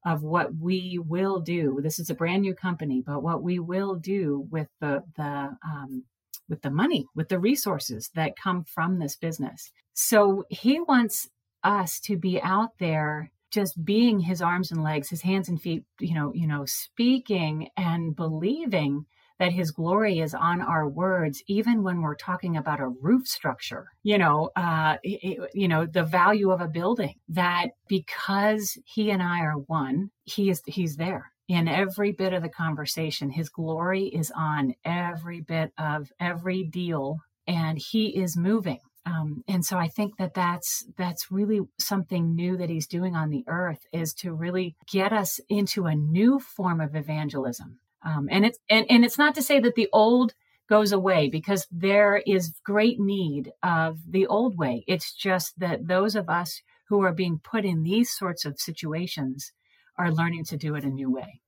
of 0.07 0.23
what 0.23 0.55
we 0.55 0.99
will 1.05 1.41
do. 1.41 1.81
This 1.83 1.99
is 1.99 2.09
a 2.09 2.15
brand 2.15 2.43
new 2.43 2.55
company, 2.55 3.03
but 3.05 3.23
what 3.23 3.43
we 3.43 3.59
will 3.59 3.97
do 3.97 4.47
with 4.51 4.69
the 4.81 5.03
the 5.17 5.57
um, 5.67 6.05
with 6.49 6.63
the 6.63 6.71
money, 6.71 7.07
with 7.15 7.29
the 7.29 7.39
resources 7.39 8.11
that 8.15 8.39
come 8.43 8.65
from 8.65 8.99
this 8.99 9.17
business. 9.17 9.71
So 9.95 10.45
he 10.49 10.81
wants 10.81 11.29
us 11.63 12.01
to 12.01 12.17
be 12.17 12.41
out 12.41 12.71
there 12.79 13.31
just 13.51 13.85
being 13.85 14.21
his 14.21 14.43
arms 14.43 14.71
and 14.71 14.83
legs, 14.83 15.09
his 15.09 15.23
hands 15.23 15.49
and 15.49 15.61
feet, 15.61 15.85
you 16.01 16.15
know, 16.15 16.33
you 16.35 16.47
know, 16.47 16.65
speaking 16.67 17.69
and 17.77 18.15
believing 18.15 19.07
that 19.39 19.53
his 19.53 19.71
glory 19.71 20.19
is 20.19 20.35
on 20.35 20.61
our 20.61 20.89
words, 20.89 21.43
even 21.47 21.83
when 21.83 22.03
we're 22.03 22.17
talking 22.17 22.57
about 22.57 22.81
a 22.81 22.89
roof 23.01 23.27
structure, 23.27 23.87
you 24.03 24.19
know, 24.19 24.51
uh, 24.57 24.97
you 25.03 25.69
know, 25.69 25.87
the 25.87 26.03
value 26.03 26.51
of 26.51 26.61
a 26.61 26.69
building 26.69 27.15
that 27.29 27.69
because 27.89 28.77
he 28.85 29.11
and 29.11 29.23
I 29.23 29.41
are 29.41 29.55
one, 29.55 30.11
he 30.25 30.51
is, 30.51 30.61
he's 30.67 30.97
there 30.97 31.31
in 31.49 31.67
every 31.67 32.13
bit 32.13 32.35
of 32.35 32.43
the 32.43 32.49
conversation. 32.49 33.31
His 33.31 33.49
glory 33.49 34.05
is 34.05 34.31
on 34.37 34.75
every 34.85 35.41
bit 35.41 35.73
of 35.79 36.13
every 36.21 36.63
deal 36.65 37.19
and 37.47 37.79
he 37.79 38.09
is 38.09 38.37
moving. 38.37 38.81
Um, 39.07 39.43
and 39.49 39.65
so 39.65 39.79
I 39.79 39.89
think 39.89 40.19
that 40.19 40.35
that's 40.35 40.85
that's 40.99 41.31
really 41.31 41.61
something 41.79 42.35
new 42.35 42.59
that 42.59 42.69
he's 42.69 42.87
doing 42.87 43.17
on 43.17 43.31
the 43.31 43.45
earth 43.47 43.81
is 43.91 44.13
to 44.15 44.35
really 44.35 44.77
get 44.91 45.15
us 45.15 45.41
into 45.49 45.87
a 45.87 45.95
new 45.95 46.39
form 46.39 46.81
of 46.81 46.95
evangelism. 46.95 47.79
Um, 48.05 48.29
and 48.31 48.45
it's 48.45 48.59
and, 48.69 48.85
and 48.91 49.05
it's 49.05 49.17
not 49.17 49.35
to 49.37 49.43
say 49.43 49.61
that 49.61 49.77
the 49.77 49.89
old 49.93 50.35
goes 50.69 50.93
away 50.93 51.31
because 51.31 51.67
there 51.71 52.23
is 52.27 52.55
great 52.63 53.01
need 53.01 53.51
of 53.63 53.99
the 54.07 54.27
old 54.27 54.59
way. 54.59 54.85
It's 54.87 55.15
just 55.15 55.59
that 55.59 55.89
those 55.89 56.15
of 56.15 56.29
us 56.29 56.61
who 56.89 57.03
are 57.03 57.15
being 57.15 57.41
put 57.43 57.65
in 57.65 57.83
these 57.83 58.11
sorts 58.11 58.45
of 58.45 58.61
situations 58.61 59.53
are 59.99 60.13
learning 60.13 60.45
to 60.45 60.57
do 60.57 60.75
it 60.77 60.85
a 60.85 60.89
new 60.89 61.11
way. 61.11 61.41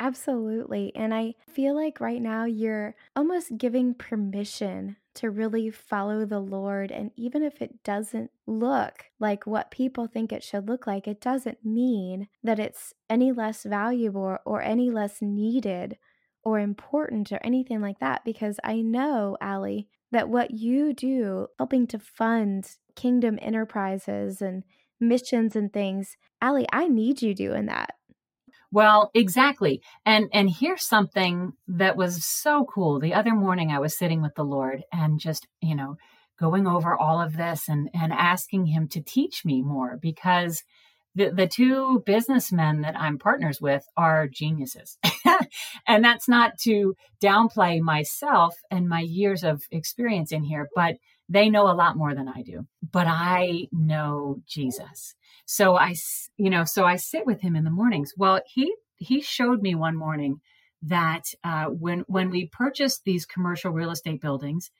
Absolutely. 0.00 0.94
And 0.94 1.12
I 1.12 1.34
feel 1.48 1.74
like 1.74 2.00
right 2.00 2.22
now 2.22 2.44
you're 2.44 2.94
almost 3.16 3.58
giving 3.58 3.94
permission 3.94 4.96
to 5.14 5.30
really 5.30 5.70
follow 5.70 6.24
the 6.24 6.38
Lord. 6.38 6.92
And 6.92 7.10
even 7.16 7.42
if 7.42 7.60
it 7.60 7.82
doesn't 7.82 8.30
look 8.46 9.06
like 9.18 9.44
what 9.44 9.72
people 9.72 10.06
think 10.06 10.32
it 10.32 10.44
should 10.44 10.68
look 10.68 10.86
like, 10.86 11.08
it 11.08 11.20
doesn't 11.20 11.64
mean 11.64 12.28
that 12.44 12.60
it's 12.60 12.94
any 13.10 13.32
less 13.32 13.64
valuable 13.64 14.38
or 14.44 14.62
any 14.62 14.90
less 14.90 15.20
needed 15.20 15.98
or 16.44 16.60
important 16.60 17.32
or 17.32 17.40
anything 17.42 17.80
like 17.80 17.98
that. 17.98 18.24
Because 18.24 18.60
I 18.62 18.80
know, 18.80 19.36
Ali, 19.42 19.88
that 20.12 20.28
what 20.28 20.52
you 20.52 20.92
do, 20.92 21.48
helping 21.58 21.88
to 21.88 21.98
fund 21.98 22.76
kingdom 22.94 23.38
enterprises 23.42 24.40
and 24.40 24.62
missions 25.00 25.56
and 25.56 25.72
things, 25.72 26.16
Ali, 26.40 26.66
I 26.72 26.88
need 26.88 27.22
you 27.22 27.34
doing 27.34 27.66
that. 27.66 27.90
Well, 28.70 29.10
exactly. 29.14 29.82
And 30.04 30.28
and 30.32 30.50
here's 30.50 30.86
something 30.86 31.52
that 31.68 31.96
was 31.96 32.24
so 32.24 32.66
cool. 32.66 33.00
The 33.00 33.14
other 33.14 33.34
morning 33.34 33.70
I 33.70 33.78
was 33.78 33.96
sitting 33.96 34.20
with 34.20 34.34
the 34.34 34.44
Lord 34.44 34.82
and 34.92 35.18
just, 35.18 35.46
you 35.62 35.74
know, 35.74 35.96
going 36.38 36.66
over 36.66 36.94
all 36.94 37.20
of 37.20 37.36
this 37.36 37.68
and 37.68 37.88
and 37.94 38.12
asking 38.12 38.66
him 38.66 38.88
to 38.88 39.00
teach 39.00 39.44
me 39.44 39.62
more 39.62 39.98
because 40.00 40.62
the, 41.14 41.30
the 41.30 41.48
two 41.48 42.02
businessmen 42.06 42.82
that 42.82 42.94
I'm 42.96 43.18
partners 43.18 43.60
with 43.60 43.84
are 43.96 44.28
geniuses. 44.28 44.98
and 45.88 46.04
that's 46.04 46.28
not 46.28 46.58
to 46.60 46.94
downplay 47.20 47.80
myself 47.80 48.54
and 48.70 48.88
my 48.88 49.00
years 49.00 49.42
of 49.42 49.62
experience 49.72 50.30
in 50.30 50.44
here, 50.44 50.68
but 50.76 50.96
they 51.28 51.50
know 51.50 51.70
a 51.70 51.74
lot 51.74 51.96
more 51.96 52.14
than 52.14 52.28
I 52.28 52.42
do. 52.42 52.66
But 52.90 53.06
I 53.08 53.68
know 53.72 54.40
Jesus. 54.46 55.14
So 55.44 55.76
I, 55.76 55.94
you 56.36 56.50
know, 56.50 56.64
so 56.64 56.84
I 56.84 56.96
sit 56.96 57.26
with 57.26 57.40
him 57.40 57.56
in 57.56 57.64
the 57.64 57.70
mornings. 57.70 58.14
Well, 58.16 58.40
he 58.46 58.74
he 58.96 59.20
showed 59.20 59.62
me 59.62 59.74
one 59.74 59.96
morning 59.96 60.40
that 60.82 61.24
uh, 61.44 61.66
when 61.66 62.04
when 62.06 62.30
we 62.30 62.46
purchased 62.46 63.04
these 63.04 63.26
commercial 63.26 63.72
real 63.72 63.90
estate 63.90 64.20
buildings, 64.20 64.70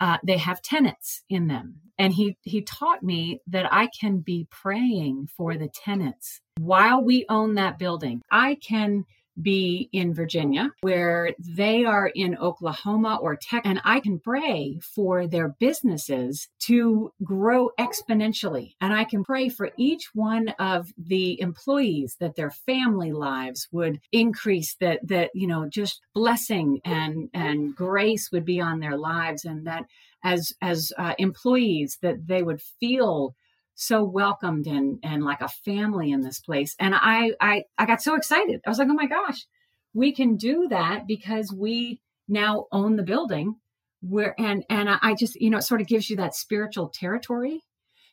uh, 0.00 0.18
they 0.24 0.38
have 0.38 0.62
tenants 0.62 1.22
in 1.28 1.46
them, 1.46 1.76
and 1.98 2.12
he 2.12 2.36
he 2.42 2.62
taught 2.62 3.02
me 3.02 3.40
that 3.46 3.72
I 3.72 3.88
can 4.00 4.18
be 4.18 4.46
praying 4.50 5.28
for 5.36 5.56
the 5.56 5.68
tenants 5.68 6.40
while 6.58 7.02
we 7.02 7.26
own 7.28 7.54
that 7.54 7.78
building. 7.78 8.22
I 8.30 8.56
can 8.56 9.04
be 9.42 9.88
in 9.92 10.14
Virginia, 10.14 10.70
where 10.80 11.34
they 11.38 11.84
are 11.84 12.10
in 12.14 12.36
Oklahoma 12.38 13.18
or 13.20 13.36
Texas, 13.36 13.70
and 13.70 13.80
I 13.84 14.00
can 14.00 14.18
pray 14.18 14.78
for 14.94 15.26
their 15.26 15.54
businesses 15.60 16.48
to 16.66 17.12
grow 17.22 17.70
exponentially. 17.78 18.74
And 18.80 18.92
I 18.92 19.04
can 19.04 19.24
pray 19.24 19.48
for 19.48 19.70
each 19.76 20.10
one 20.14 20.48
of 20.58 20.92
the 20.96 21.40
employees 21.40 22.16
that 22.20 22.36
their 22.36 22.50
family 22.50 23.12
lives 23.12 23.68
would 23.72 24.00
increase, 24.12 24.76
that 24.80 25.00
that 25.08 25.30
you 25.34 25.46
know 25.46 25.68
just 25.68 26.00
blessing 26.14 26.80
and 26.84 27.28
and 27.34 27.74
grace 27.74 28.30
would 28.32 28.44
be 28.44 28.60
on 28.60 28.80
their 28.80 28.96
lives, 28.96 29.44
and 29.44 29.66
that 29.66 29.84
as 30.24 30.52
as 30.60 30.92
uh, 30.98 31.14
employees 31.18 31.98
that 32.02 32.26
they 32.26 32.42
would 32.42 32.60
feel 32.80 33.34
so 33.74 34.04
welcomed 34.04 34.66
and 34.66 34.98
and 35.02 35.24
like 35.24 35.40
a 35.40 35.48
family 35.48 36.10
in 36.12 36.20
this 36.20 36.40
place. 36.40 36.74
And 36.78 36.94
I, 36.94 37.32
I 37.40 37.64
i 37.78 37.86
got 37.86 38.02
so 38.02 38.14
excited. 38.14 38.60
I 38.66 38.70
was 38.70 38.78
like 38.78 38.88
oh 38.88 38.94
my 38.94 39.06
gosh 39.06 39.46
we 39.94 40.12
can 40.12 40.36
do 40.36 40.68
that 40.68 41.06
because 41.06 41.52
we 41.52 42.00
now 42.28 42.66
own 42.72 42.96
the 42.96 43.02
building. 43.02 43.56
Where 44.04 44.34
and 44.36 44.64
and 44.68 44.88
i 44.90 45.14
just 45.14 45.36
you 45.40 45.48
know 45.48 45.58
it 45.58 45.62
sort 45.62 45.80
of 45.80 45.86
gives 45.86 46.10
you 46.10 46.16
that 46.16 46.34
spiritual 46.34 46.88
territory. 46.88 47.62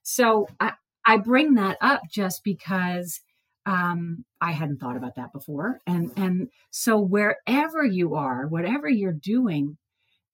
So 0.03 0.47
i 0.59 0.73
i 1.03 1.17
bring 1.17 1.55
that 1.55 1.77
up 1.81 2.01
just 2.11 2.43
because 2.43 3.21
um 3.65 4.23
i 4.39 4.51
hadn't 4.51 4.79
thought 4.79 4.97
about 4.97 5.15
that 5.15 5.33
before. 5.33 5.79
And 5.87 6.11
and 6.15 6.49
so 6.69 6.99
wherever 6.99 7.83
you 7.83 8.13
are 8.13 8.45
whatever 8.47 8.87
you're 8.87 9.13
doing 9.13 9.77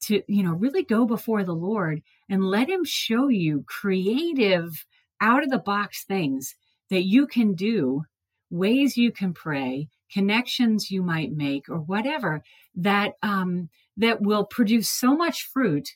to 0.02 0.22
you 0.28 0.44
know 0.44 0.52
really 0.54 0.84
go 0.84 1.06
before 1.06 1.46
the 1.46 1.56
lord 1.56 2.02
and 2.28 2.44
let 2.44 2.70
him 2.70 2.84
show 2.84 3.30
you 3.30 3.64
creative 3.66 4.86
out 5.26 5.44
of 5.44 5.50
the 5.50 5.58
box 5.58 6.04
things 6.04 6.54
that 6.92 7.04
you 7.04 7.26
can 7.26 7.56
do, 7.56 8.04
ways 8.52 8.96
you 8.96 9.12
can 9.12 9.34
pray, 9.34 9.90
connections 10.14 10.92
you 10.92 11.02
might 11.02 11.32
make, 11.32 11.68
or 11.68 11.80
whatever 11.80 12.44
that 12.76 13.14
um, 13.24 13.70
that 13.98 14.22
will 14.22 14.46
produce 14.46 14.90
so 14.90 15.16
much 15.16 15.50
fruit. 15.52 15.90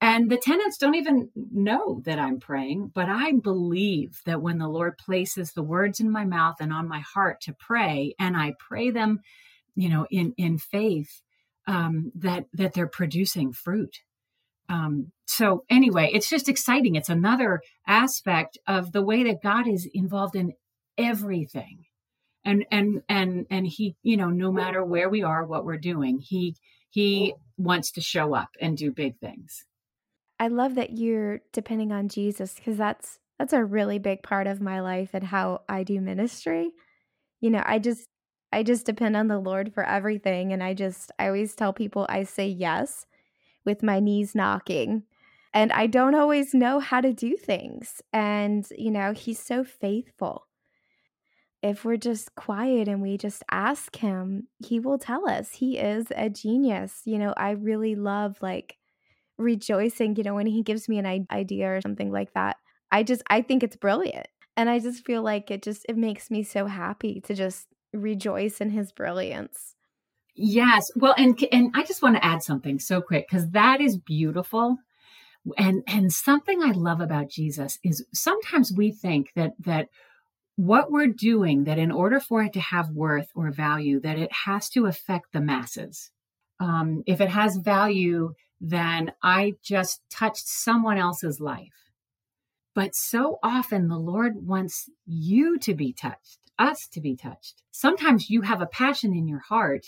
And 0.00 0.30
the 0.30 0.36
tenants 0.36 0.78
don't 0.78 0.94
even 0.94 1.30
know 1.34 2.02
that 2.04 2.18
I'm 2.18 2.40
praying, 2.40 2.90
but 2.94 3.08
I 3.08 3.32
believe 3.32 4.20
that 4.26 4.42
when 4.42 4.58
the 4.58 4.68
Lord 4.68 4.98
places 4.98 5.52
the 5.52 5.62
words 5.62 6.00
in 6.00 6.10
my 6.10 6.24
mouth 6.24 6.56
and 6.60 6.72
on 6.72 6.88
my 6.88 7.00
heart 7.00 7.40
to 7.42 7.52
pray, 7.52 8.14
and 8.18 8.36
I 8.36 8.54
pray 8.58 8.90
them, 8.90 9.20
you 9.74 9.88
know, 9.88 10.06
in 10.10 10.34
in 10.36 10.58
faith, 10.58 11.20
um, 11.66 12.12
that 12.14 12.46
that 12.52 12.74
they're 12.74 12.86
producing 13.00 13.52
fruit. 13.52 13.98
Um, 14.68 15.12
so 15.26 15.64
anyway, 15.68 16.10
it's 16.12 16.28
just 16.28 16.48
exciting. 16.48 16.94
It's 16.94 17.08
another 17.08 17.62
aspect 17.86 18.58
of 18.66 18.92
the 18.92 19.02
way 19.02 19.24
that 19.24 19.42
God 19.42 19.66
is 19.66 19.88
involved 19.92 20.36
in 20.36 20.54
everything. 20.98 21.84
And 22.44 22.64
and 22.70 23.02
and 23.08 23.46
and 23.50 23.66
he, 23.66 23.96
you 24.02 24.16
know, 24.16 24.30
no 24.30 24.50
matter 24.50 24.84
where 24.84 25.08
we 25.08 25.22
are, 25.22 25.44
what 25.44 25.64
we're 25.64 25.76
doing, 25.76 26.18
he 26.18 26.56
he 26.90 27.34
wants 27.56 27.92
to 27.92 28.00
show 28.00 28.34
up 28.34 28.50
and 28.60 28.76
do 28.76 28.90
big 28.90 29.18
things. 29.18 29.64
I 30.40 30.48
love 30.48 30.74
that 30.74 30.90
you're 30.90 31.40
depending 31.52 31.92
on 31.92 32.08
Jesus 32.08 32.54
because 32.54 32.76
that's 32.76 33.20
that's 33.38 33.52
a 33.52 33.64
really 33.64 33.98
big 33.98 34.22
part 34.22 34.46
of 34.46 34.60
my 34.60 34.80
life 34.80 35.10
and 35.14 35.24
how 35.24 35.62
I 35.68 35.84
do 35.84 36.00
ministry. 36.00 36.72
You 37.40 37.50
know, 37.50 37.62
I 37.64 37.78
just 37.78 38.08
I 38.52 38.62
just 38.62 38.84
depend 38.84 39.16
on 39.16 39.28
the 39.28 39.38
Lord 39.38 39.72
for 39.72 39.84
everything 39.84 40.52
and 40.52 40.62
I 40.62 40.74
just 40.74 41.12
I 41.18 41.28
always 41.28 41.54
tell 41.54 41.72
people 41.72 42.06
I 42.08 42.24
say 42.24 42.48
yes 42.48 43.06
with 43.64 43.82
my 43.82 44.00
knees 44.00 44.34
knocking. 44.34 45.04
And 45.54 45.70
I 45.72 45.86
don't 45.86 46.14
always 46.14 46.54
know 46.54 46.80
how 46.80 47.00
to 47.00 47.12
do 47.12 47.36
things. 47.36 48.00
And, 48.12 48.66
you 48.76 48.90
know, 48.90 49.12
he's 49.12 49.38
so 49.38 49.64
faithful. 49.64 50.46
If 51.62 51.84
we're 51.84 51.96
just 51.96 52.34
quiet 52.34 52.88
and 52.88 53.02
we 53.02 53.16
just 53.16 53.44
ask 53.50 53.94
him, 53.96 54.48
he 54.58 54.80
will 54.80 54.98
tell 54.98 55.28
us. 55.28 55.52
He 55.52 55.78
is 55.78 56.06
a 56.16 56.28
genius. 56.28 57.02
You 57.04 57.18
know, 57.18 57.34
I 57.36 57.50
really 57.50 57.94
love 57.94 58.38
like 58.40 58.78
rejoicing, 59.38 60.16
you 60.16 60.24
know, 60.24 60.34
when 60.34 60.46
he 60.46 60.62
gives 60.62 60.88
me 60.88 60.98
an 60.98 61.26
idea 61.30 61.76
or 61.76 61.80
something 61.80 62.10
like 62.10 62.32
that. 62.34 62.56
I 62.90 63.02
just, 63.02 63.22
I 63.28 63.42
think 63.42 63.62
it's 63.62 63.76
brilliant. 63.76 64.26
And 64.56 64.68
I 64.68 64.78
just 64.78 65.04
feel 65.04 65.22
like 65.22 65.50
it 65.50 65.62
just, 65.62 65.86
it 65.88 65.96
makes 65.96 66.30
me 66.30 66.42
so 66.42 66.66
happy 66.66 67.20
to 67.22 67.34
just 67.34 67.68
rejoice 67.92 68.60
in 68.60 68.70
his 68.70 68.90
brilliance. 68.90 69.76
Yes. 70.34 70.90
Well, 70.96 71.14
and 71.18 71.38
and 71.52 71.70
I 71.74 71.84
just 71.84 72.02
want 72.02 72.16
to 72.16 72.24
add 72.24 72.42
something 72.42 72.78
so 72.78 73.00
quick 73.02 73.26
because 73.28 73.50
that 73.50 73.80
is 73.80 73.98
beautiful. 73.98 74.78
And 75.58 75.82
and 75.86 76.12
something 76.12 76.62
I 76.62 76.72
love 76.72 77.00
about 77.00 77.28
Jesus 77.28 77.78
is 77.84 78.04
sometimes 78.14 78.72
we 78.72 78.92
think 78.92 79.32
that 79.34 79.52
that 79.60 79.88
what 80.56 80.90
we're 80.90 81.06
doing 81.08 81.64
that 81.64 81.78
in 81.78 81.90
order 81.90 82.20
for 82.20 82.42
it 82.42 82.52
to 82.54 82.60
have 82.60 82.90
worth 82.90 83.28
or 83.34 83.50
value 83.50 84.00
that 84.00 84.18
it 84.18 84.30
has 84.46 84.68
to 84.70 84.86
affect 84.86 85.32
the 85.32 85.40
masses. 85.40 86.10
Um, 86.60 87.02
if 87.06 87.20
it 87.20 87.30
has 87.30 87.56
value, 87.56 88.34
then 88.60 89.12
I 89.22 89.54
just 89.62 90.02
touched 90.10 90.46
someone 90.46 90.98
else's 90.98 91.40
life. 91.40 91.90
But 92.74 92.94
so 92.94 93.38
often 93.42 93.88
the 93.88 93.98
Lord 93.98 94.46
wants 94.46 94.88
you 95.04 95.58
to 95.58 95.74
be 95.74 95.92
touched, 95.92 96.38
us 96.58 96.86
to 96.92 97.00
be 97.00 97.16
touched. 97.16 97.62
Sometimes 97.70 98.30
you 98.30 98.42
have 98.42 98.62
a 98.62 98.66
passion 98.66 99.12
in 99.14 99.26
your 99.26 99.40
heart 99.40 99.86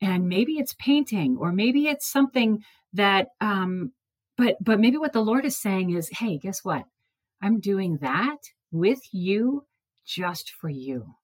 and 0.00 0.28
maybe 0.28 0.58
it's 0.58 0.74
painting 0.78 1.36
or 1.38 1.52
maybe 1.52 1.86
it's 1.86 2.10
something 2.10 2.62
that 2.92 3.28
um 3.40 3.92
but 4.36 4.56
but 4.60 4.80
maybe 4.80 4.96
what 4.96 5.12
the 5.12 5.20
lord 5.20 5.44
is 5.44 5.56
saying 5.56 5.90
is 5.90 6.08
hey 6.18 6.38
guess 6.38 6.64
what 6.64 6.84
i'm 7.42 7.60
doing 7.60 7.98
that 8.00 8.38
with 8.70 9.00
you 9.12 9.64
just 10.04 10.50
for 10.50 10.68
you 10.68 11.14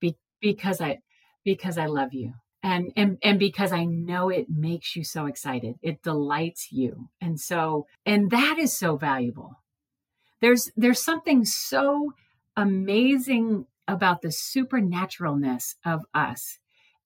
Be- 0.00 0.18
because 0.40 0.80
i 0.80 0.98
because 1.44 1.78
i 1.78 1.86
love 1.86 2.12
you 2.12 2.32
and 2.66 2.92
and 2.96 3.18
and 3.22 3.38
because 3.38 3.72
I 3.72 3.84
know 3.84 4.28
it 4.28 4.46
makes 4.50 4.96
you 4.96 5.04
so 5.04 5.26
excited. 5.26 5.76
It 5.82 6.02
delights 6.02 6.72
you. 6.72 7.10
And 7.20 7.38
so 7.40 7.86
and 8.04 8.30
that 8.32 8.58
is 8.58 8.76
so 8.76 8.96
valuable. 8.96 9.60
There's 10.40 10.72
there's 10.76 11.02
something 11.02 11.44
so 11.44 12.12
amazing 12.56 13.66
about 13.86 14.20
the 14.20 14.28
supernaturalness 14.28 15.76
of 15.84 16.00
us 16.12 16.58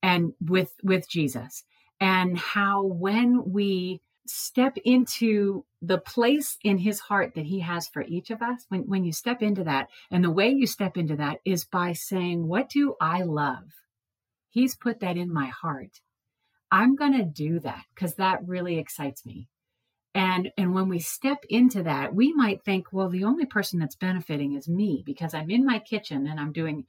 and 0.03 0.33
with 0.41 0.73
with 0.83 1.09
Jesus 1.09 1.65
and 2.01 2.39
how 2.39 2.83
when 2.85 3.53
we 3.53 4.01
step 4.27 4.77
into 4.85 5.65
the 5.83 5.99
place 5.99 6.57
in 6.63 6.79
his 6.79 7.01
heart 7.01 7.35
that 7.35 7.47
he 7.47 7.61
has 7.61 7.89
for 7.89 8.03
each 8.03 8.31
of 8.31 8.43
us 8.43 8.65
when 8.69 8.83
when 8.83 9.05
you 9.05 9.13
step 9.13 9.43
into 9.43 9.65
that 9.65 9.89
and 10.11 10.23
the 10.23 10.31
way 10.31 10.49
you 10.49 10.67
step 10.67 10.97
into 10.97 11.17
that 11.17 11.41
is 11.45 11.65
by 11.65 11.93
saying 11.93 12.47
what 12.47 12.69
do 12.69 12.95
I 13.01 13.23
love? 13.23 13.65
He's 14.49 14.77
put 14.77 15.01
that 15.01 15.17
in 15.17 15.33
my 15.33 15.47
heart. 15.47 16.01
I'm 16.71 16.97
going 16.97 17.17
to 17.17 17.25
do 17.25 17.61
that 17.61 17.85
cuz 17.97 18.15
that 18.15 18.47
really 18.47 18.79
excites 18.79 19.27
me. 19.27 19.49
And 20.15 20.53
and 20.57 20.75
when 20.75 20.89
we 20.89 20.99
step 21.01 21.45
into 21.49 21.83
that 21.83 22.15
we 22.15 22.33
might 22.33 22.65
think 22.65 22.93
well 22.93 23.09
the 23.09 23.25
only 23.25 23.47
person 23.47 23.79
that's 23.81 23.97
benefiting 23.97 24.55
is 24.55 24.69
me 24.69 25.03
because 25.07 25.35
i'm 25.35 25.51
in 25.51 25.65
my 25.65 25.79
kitchen 25.79 26.27
and 26.27 26.41
i'm 26.41 26.53
doing 26.53 26.85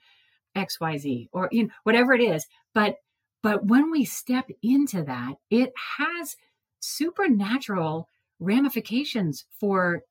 xyz 0.56 1.28
or 1.32 1.50
you 1.52 1.64
know 1.64 1.70
whatever 1.84 2.14
it 2.14 2.22
is. 2.22 2.46
But 2.74 2.96
but 3.44 3.66
when 3.66 3.92
we 3.92 4.06
step 4.06 4.50
into 4.62 5.04
that 5.04 5.36
it 5.50 5.72
has 5.98 6.36
supernatural 6.80 8.08
ramifications 8.40 9.46
for 9.60 10.04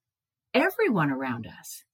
everyone 0.55 1.11
around 1.11 1.46
us. 1.46 1.85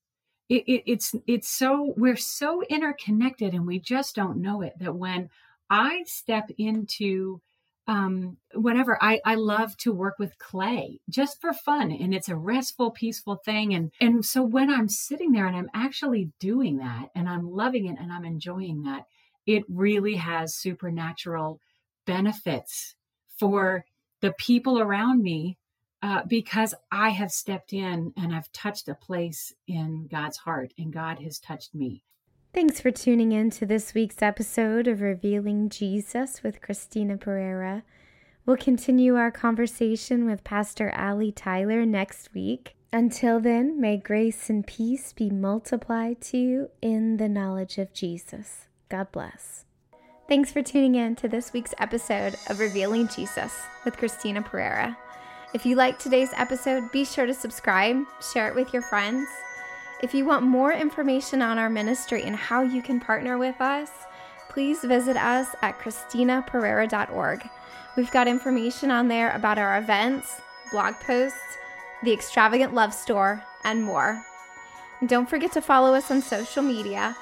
It, 0.48 0.62
it, 0.68 0.82
it's 0.87 1.14
it's 1.26 1.48
so 1.48 1.92
we're 1.96 2.16
so 2.16 2.62
interconnected 2.62 3.52
and 3.52 3.66
we 3.66 3.80
just 3.80 4.14
don't 4.14 4.40
know 4.40 4.62
it 4.62 4.74
that 4.78 4.94
when 4.94 5.28
i 5.70 6.04
step 6.06 6.48
into 6.56 7.40
um, 7.87 8.37
whatever. 8.55 8.99
I, 9.01 9.20
I 9.25 9.37
love 9.37 9.77
to 9.79 9.92
work 9.92 10.18
with 10.18 10.38
clay 10.38 11.01
just 11.09 11.40
for 11.40 11.53
fun 11.53 11.92
and 11.92 12.14
it's 12.14 12.29
a 12.29 12.37
restful, 12.37 12.90
peaceful 12.90 13.37
thing. 13.37 13.75
And, 13.75 13.92
and 14.01 14.25
so 14.25 14.42
when 14.42 14.70
I'm 14.70 14.88
sitting 14.88 15.33
there 15.33 15.46
and 15.46 15.57
I'm 15.57 15.70
actually 15.75 16.31
doing 16.40 16.79
that 16.79 17.11
and 17.14 17.29
I'm 17.29 17.51
loving 17.51 17.87
it 17.87 17.96
and 18.01 18.12
I'm 18.12 18.25
enjoying 18.25 18.83
that, 18.83 19.05
it 19.46 19.62
really 19.68 20.16
has 20.16 20.55
supernatural 20.55 21.61
benefits 22.07 22.96
for 23.38 23.85
the 24.20 24.33
people 24.33 24.81
around 24.81 25.22
me 25.22 25.59
uh, 26.03 26.22
because 26.27 26.75
I 26.90 27.11
have 27.11 27.31
stepped 27.31 27.72
in 27.72 28.12
and 28.16 28.35
I've 28.35 28.51
touched 28.53 28.88
a 28.88 28.94
place 28.94 29.53
in 29.66 30.09
God's 30.11 30.38
heart 30.38 30.72
and 30.79 30.92
God 30.92 31.20
has 31.20 31.38
touched 31.38 31.75
me. 31.75 32.03
Thanks 32.56 32.80
for 32.80 32.90
tuning 32.90 33.32
in 33.32 33.50
to 33.50 33.66
this 33.66 33.92
week's 33.92 34.22
episode 34.22 34.88
of 34.88 35.02
Revealing 35.02 35.68
Jesus 35.68 36.42
with 36.42 36.62
Christina 36.62 37.18
Perera. 37.18 37.82
We'll 38.46 38.56
continue 38.56 39.14
our 39.14 39.30
conversation 39.30 40.24
with 40.24 40.42
Pastor 40.42 40.90
Ali 40.96 41.30
Tyler 41.30 41.84
next 41.84 42.32
week. 42.32 42.74
Until 42.94 43.40
then, 43.40 43.78
may 43.78 43.98
grace 43.98 44.48
and 44.48 44.66
peace 44.66 45.12
be 45.12 45.28
multiplied 45.28 46.22
to 46.22 46.38
you 46.38 46.70
in 46.80 47.18
the 47.18 47.28
knowledge 47.28 47.76
of 47.76 47.92
Jesus. 47.92 48.68
God 48.88 49.12
bless. 49.12 49.66
Thanks 50.26 50.50
for 50.50 50.62
tuning 50.62 50.94
in 50.94 51.14
to 51.16 51.28
this 51.28 51.52
week's 51.52 51.74
episode 51.78 52.36
of 52.48 52.58
Revealing 52.58 53.08
Jesus 53.08 53.52
with 53.84 53.98
Christina 53.98 54.40
Perera. 54.40 54.96
If 55.52 55.66
you 55.66 55.76
like 55.76 55.98
today's 55.98 56.32
episode, 56.32 56.90
be 56.90 57.04
sure 57.04 57.26
to 57.26 57.34
subscribe, 57.34 57.98
share 58.32 58.48
it 58.48 58.54
with 58.54 58.72
your 58.72 58.80
friends 58.80 59.28
if 60.02 60.14
you 60.14 60.24
want 60.24 60.44
more 60.44 60.72
information 60.72 61.40
on 61.40 61.59
our 61.59 61.70
ministry 61.70 62.22
and 62.22 62.37
how 62.37 62.62
you 62.62 62.82
can 62.82 63.00
partner 63.00 63.38
with 63.38 63.61
us, 63.61 63.90
please 64.48 64.80
visit 64.80 65.16
us 65.16 65.48
at 65.62 65.78
ChristinaPerera.org. 65.78 67.48
We've 67.96 68.11
got 68.11 68.28
information 68.28 68.90
on 68.90 69.09
there 69.09 69.30
about 69.32 69.59
our 69.59 69.78
events, 69.78 70.40
blog 70.70 70.94
posts, 71.00 71.59
the 72.02 72.12
Extravagant 72.12 72.74
Love 72.74 72.92
Store, 72.92 73.42
and 73.64 73.82
more. 73.82 74.22
And 75.00 75.09
don't 75.09 75.28
forget 75.28 75.52
to 75.52 75.61
follow 75.61 75.94
us 75.94 76.11
on 76.11 76.20
social 76.22 76.62
media 76.62 77.16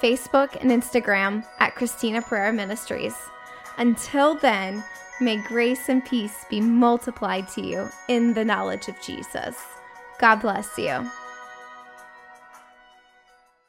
Facebook 0.00 0.56
and 0.60 0.70
Instagram 0.70 1.46
at 1.58 1.74
Christina 1.74 2.22
Perera 2.22 2.54
Ministries. 2.54 3.14
Until 3.76 4.34
then, 4.34 4.82
may 5.20 5.36
grace 5.36 5.88
and 5.88 6.04
peace 6.04 6.46
be 6.48 6.60
multiplied 6.60 7.48
to 7.48 7.60
you 7.60 7.88
in 8.08 8.32
the 8.32 8.44
knowledge 8.44 8.88
of 8.88 9.00
Jesus. 9.00 9.56
God 10.18 10.36
bless 10.36 10.78
you. 10.78 11.10